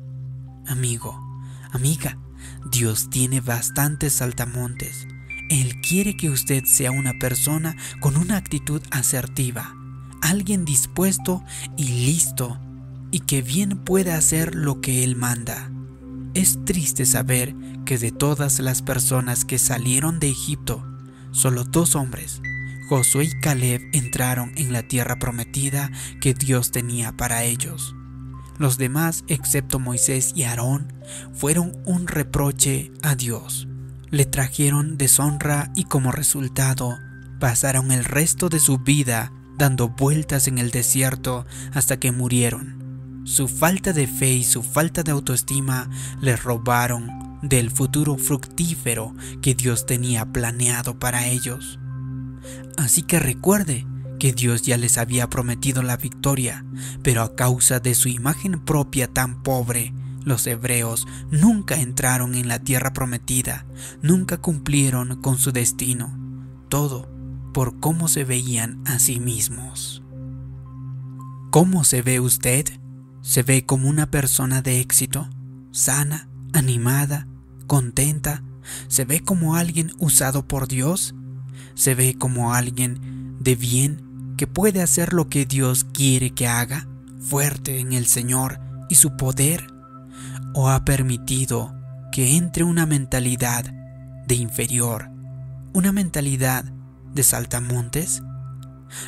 Amigo, 0.68 1.20
amiga, 1.72 2.18
Dios 2.72 3.10
tiene 3.10 3.42
bastantes 3.42 4.14
saltamontes. 4.14 5.08
Él 5.50 5.82
quiere 5.82 6.16
que 6.16 6.30
usted 6.30 6.66
sea 6.66 6.92
una 6.92 7.14
persona 7.20 7.76
con 8.00 8.18
una 8.18 8.38
actitud 8.38 8.82
asertiva, 8.92 9.76
alguien 10.22 10.66
dispuesto 10.66 11.44
y 11.78 11.86
listo, 12.06 12.60
y 13.12 13.22
que 13.22 13.42
bien 13.42 13.80
pueda 13.80 14.16
hacer 14.16 14.56
lo 14.56 14.82
que 14.82 15.04
Él 15.04 15.16
manda. 15.16 15.72
Es 16.34 16.64
triste 16.66 17.06
saber 17.06 17.56
que 17.86 17.98
de 17.98 18.12
todas 18.12 18.60
las 18.60 18.82
personas 18.82 19.46
que 19.46 19.58
salieron 19.58 20.20
de 20.20 20.30
Egipto, 20.30 20.86
solo 21.32 21.64
dos 21.64 21.96
hombres 21.96 22.42
Josué 22.90 23.26
y 23.26 23.40
Caleb 23.40 23.88
entraron 23.94 24.52
en 24.56 24.74
la 24.74 24.82
tierra 24.82 25.20
prometida 25.20 25.92
que 26.20 26.34
Dios 26.34 26.72
tenía 26.72 27.16
para 27.16 27.44
ellos. 27.44 27.96
Los 28.58 28.80
demás, 28.80 29.24
excepto 29.28 29.78
Moisés 29.78 30.34
y 30.36 30.44
Aarón, 30.44 30.92
fueron 31.36 31.78
un 31.86 32.08
reproche 32.08 32.92
a 33.04 33.14
Dios. 33.14 33.68
Le 34.12 34.26
trajeron 34.26 34.98
deshonra 34.98 35.72
y 35.76 35.84
como 35.84 36.12
resultado 36.12 36.98
pasaron 37.39 37.91
el 37.91 38.04
resto 38.04 38.50
de 38.50 38.60
su 38.60 38.80
vida 38.80 39.32
dando 39.58 39.89
vueltas 39.89 40.48
en 40.48 40.58
el 40.58 40.72
desierto 40.72 41.45
hasta 41.74 42.00
que 42.00 42.12
murieron. 42.12 43.22
Su 43.26 43.48
falta 43.48 43.93
de 43.93 44.08
fe 44.08 44.34
y 44.34 44.43
su 44.43 44.63
falta 44.63 45.04
de 45.04 45.12
autoestima 45.12 45.89
les 46.22 46.41
robaron 46.43 47.39
del 47.43 47.69
futuro 47.69 48.17
fructífero 48.17 49.13
que 49.41 49.54
Dios 49.54 49.86
tenía 49.86 50.26
planeado 50.26 50.98
para 50.98 51.28
ellos. 51.28 51.80
Así 52.78 53.04
que 53.04 53.19
recuerde 53.19 53.86
que 54.19 54.34
Dios 54.34 54.63
ya 54.63 54.78
les 54.78 54.98
había 54.98 55.30
prometido 55.30 55.84
la 55.84 55.98
victoria, 55.98 56.65
pero 57.04 57.22
a 57.22 57.36
causa 57.36 57.80
de 57.80 57.95
su 57.95 58.10
imagen 58.10 58.60
propia 58.60 59.08
tan 59.08 59.43
pobre, 59.43 59.93
los 60.23 60.45
hebreos 60.47 61.08
nunca 61.32 61.79
entraron 61.79 62.36
en 62.36 62.47
la 62.47 62.60
tierra 62.60 62.93
prometida, 62.93 63.65
nunca 64.01 64.38
cumplieron 64.38 65.21
con 65.21 65.38
su 65.38 65.51
destino, 65.51 66.17
todo 66.69 67.10
por 67.53 67.79
cómo 67.79 68.08
se 68.08 68.23
veían 68.23 68.82
a 68.86 68.99
sí 68.99 69.19
mismos. 69.19 70.03
¿Cómo 71.51 71.84
se 71.84 72.01
ve 72.01 72.19
usted? 72.19 72.65
¿Se 73.21 73.43
ve 73.43 73.65
como 73.65 73.89
una 73.89 74.12
persona 74.12 74.62
de 74.62 74.79
éxito, 74.79 75.29
sana, 75.71 76.29
animada, 76.53 77.27
contenta? 77.67 78.43
¿Se 78.88 79.03
ve 79.05 79.21
como 79.21 79.55
alguien 79.55 79.91
usado 79.99 80.47
por 80.47 80.67
Dios? 80.67 81.15
se 81.79 81.95
ve 81.95 82.15
como 82.17 82.53
alguien 82.53 83.38
de 83.39 83.55
bien 83.55 84.36
que 84.38 84.47
puede 84.47 84.82
hacer 84.82 85.13
lo 85.13 85.29
que 85.29 85.45
Dios 85.45 85.86
quiere 85.86 86.32
que 86.32 86.45
haga, 86.45 86.89
fuerte 87.21 87.79
en 87.79 87.93
el 87.93 88.05
Señor 88.05 88.60
y 88.89 88.95
su 88.95 89.15
poder, 89.15 89.65
o 90.60 90.67
ha 90.67 90.84
permitido 90.84 91.74
que 92.12 92.36
entre 92.36 92.65
una 92.65 92.86
mentalidad 92.86 93.63
de 94.28 94.36
inferior, 94.36 95.10
una 95.72 95.93
mentalidad 95.93 96.65
de 97.13 97.24
saltamontes? 97.24 98.24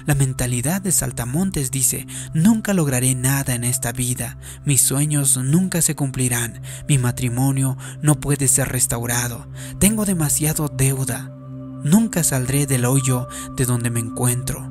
La 0.05 0.15
mentalidad 0.15 0.81
de 0.81 0.93
saltamontes 0.93 1.69
dice, 1.69 2.07
nunca 2.33 2.73
lograré 2.73 3.15
nada 3.15 3.53
en 3.53 3.65
esta 3.65 3.91
vida, 3.91 4.37
mis 4.63 4.79
sueños 4.79 5.35
nunca 5.35 5.81
se 5.81 5.93
cumplirán, 5.93 6.61
mi 6.87 6.97
matrimonio 6.97 7.77
no 8.01 8.21
puede 8.21 8.47
ser 8.47 8.69
restaurado, 8.69 9.49
tengo 9.77 10.05
demasiado 10.05 10.69
deuda, 10.69 11.35
Nunca 11.83 12.23
saldré 12.23 12.67
del 12.67 12.85
hoyo 12.85 13.27
de 13.57 13.65
donde 13.65 13.89
me 13.89 13.99
encuentro. 13.99 14.70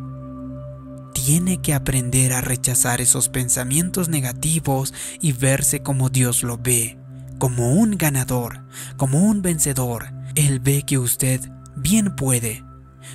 Tiene 1.13 1.61
que 1.61 1.75
aprender 1.75 2.33
a 2.33 2.41
rechazar 2.41 3.01
esos 3.01 3.29
pensamientos 3.29 4.09
negativos 4.09 4.95
y 5.21 5.33
verse 5.33 5.83
como 5.83 6.09
Dios 6.09 6.43
lo 6.43 6.59
ve, 6.59 6.99
como 7.39 7.73
un 7.75 7.97
ganador, 7.97 8.65
como 8.97 9.21
un 9.21 9.43
vencedor. 9.43 10.13
Él 10.35 10.61
ve 10.61 10.83
que 10.83 10.99
usted 10.99 11.41
bien 11.77 12.15
puede. 12.17 12.65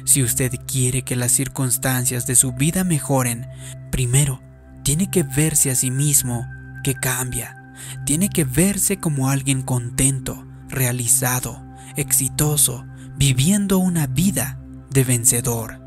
Si 0.04 0.24
usted 0.24 0.52
quiere 0.68 1.04
que 1.04 1.16
las 1.16 1.32
circunstancias 1.32 2.26
de 2.28 2.36
su 2.36 2.52
vida 2.54 2.84
mejoren, 2.84 3.48
primero 3.92 4.42
tiene 4.84 5.10
que 5.10 5.24
verse 5.24 5.72
a 5.72 5.76
sí 5.76 5.90
mismo 5.90 6.46
que 6.84 6.94
cambia. 6.94 7.74
Tiene 8.06 8.30
que 8.30 8.44
verse 8.44 8.98
como 8.98 9.30
alguien 9.30 9.62
contento, 9.62 10.46
realizado, 10.70 11.64
exitoso, 11.96 12.86
viviendo 13.18 13.78
una 13.80 14.08
vida 14.08 14.60
de 14.92 15.04
vencedor. 15.04 15.85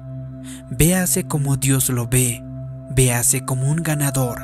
Véase 0.71 1.25
como 1.25 1.57
Dios 1.57 1.89
lo 1.91 2.07
ve, 2.07 2.43
véase 2.91 3.45
como 3.45 3.71
un 3.71 3.83
ganador, 3.83 4.41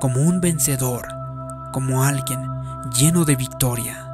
como 0.00 0.22
un 0.22 0.40
vencedor, 0.40 1.06
como 1.72 2.04
alguien 2.04 2.40
lleno 2.98 3.24
de 3.24 3.36
victoria. 3.36 4.04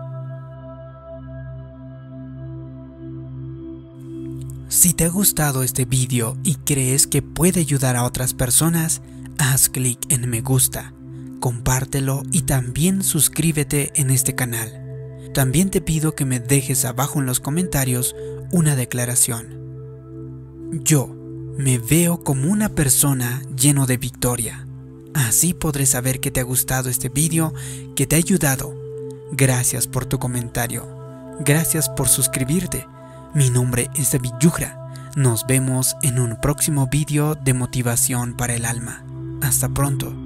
Si 4.68 4.92
te 4.92 5.04
ha 5.04 5.08
gustado 5.08 5.62
este 5.62 5.84
vídeo 5.84 6.36
y 6.42 6.56
crees 6.56 7.06
que 7.06 7.22
puede 7.22 7.60
ayudar 7.60 7.94
a 7.96 8.04
otras 8.04 8.34
personas, 8.34 9.02
haz 9.38 9.68
clic 9.68 9.98
en 10.08 10.28
me 10.28 10.40
gusta, 10.40 10.92
compártelo 11.40 12.22
y 12.32 12.42
también 12.42 13.04
suscríbete 13.04 13.92
en 13.94 14.10
este 14.10 14.34
canal. 14.34 14.80
También 15.32 15.70
te 15.70 15.80
pido 15.80 16.14
que 16.14 16.24
me 16.24 16.40
dejes 16.40 16.84
abajo 16.84 17.20
en 17.20 17.26
los 17.26 17.40
comentarios 17.40 18.16
una 18.50 18.76
declaración. 18.76 19.62
Yo 20.84 21.23
me 21.56 21.78
veo 21.78 22.22
como 22.24 22.50
una 22.50 22.68
persona 22.68 23.42
lleno 23.56 23.86
de 23.86 23.96
victoria. 23.96 24.66
Así 25.14 25.54
podré 25.54 25.86
saber 25.86 26.20
que 26.20 26.30
te 26.30 26.40
ha 26.40 26.44
gustado 26.44 26.88
este 26.88 27.08
vídeo, 27.08 27.54
que 27.94 28.06
te 28.06 28.16
ha 28.16 28.18
ayudado. 28.18 28.74
Gracias 29.32 29.86
por 29.86 30.06
tu 30.06 30.18
comentario. 30.18 30.86
Gracias 31.40 31.88
por 31.88 32.08
suscribirte. 32.08 32.86
Mi 33.34 33.50
nombre 33.50 33.90
es 33.94 34.12
David 34.12 34.32
Yugra. 34.40 35.12
Nos 35.16 35.46
vemos 35.46 35.96
en 36.02 36.18
un 36.18 36.40
próximo 36.40 36.88
vídeo 36.88 37.34
de 37.36 37.54
motivación 37.54 38.36
para 38.36 38.54
el 38.54 38.64
alma. 38.64 39.04
Hasta 39.42 39.68
pronto. 39.68 40.23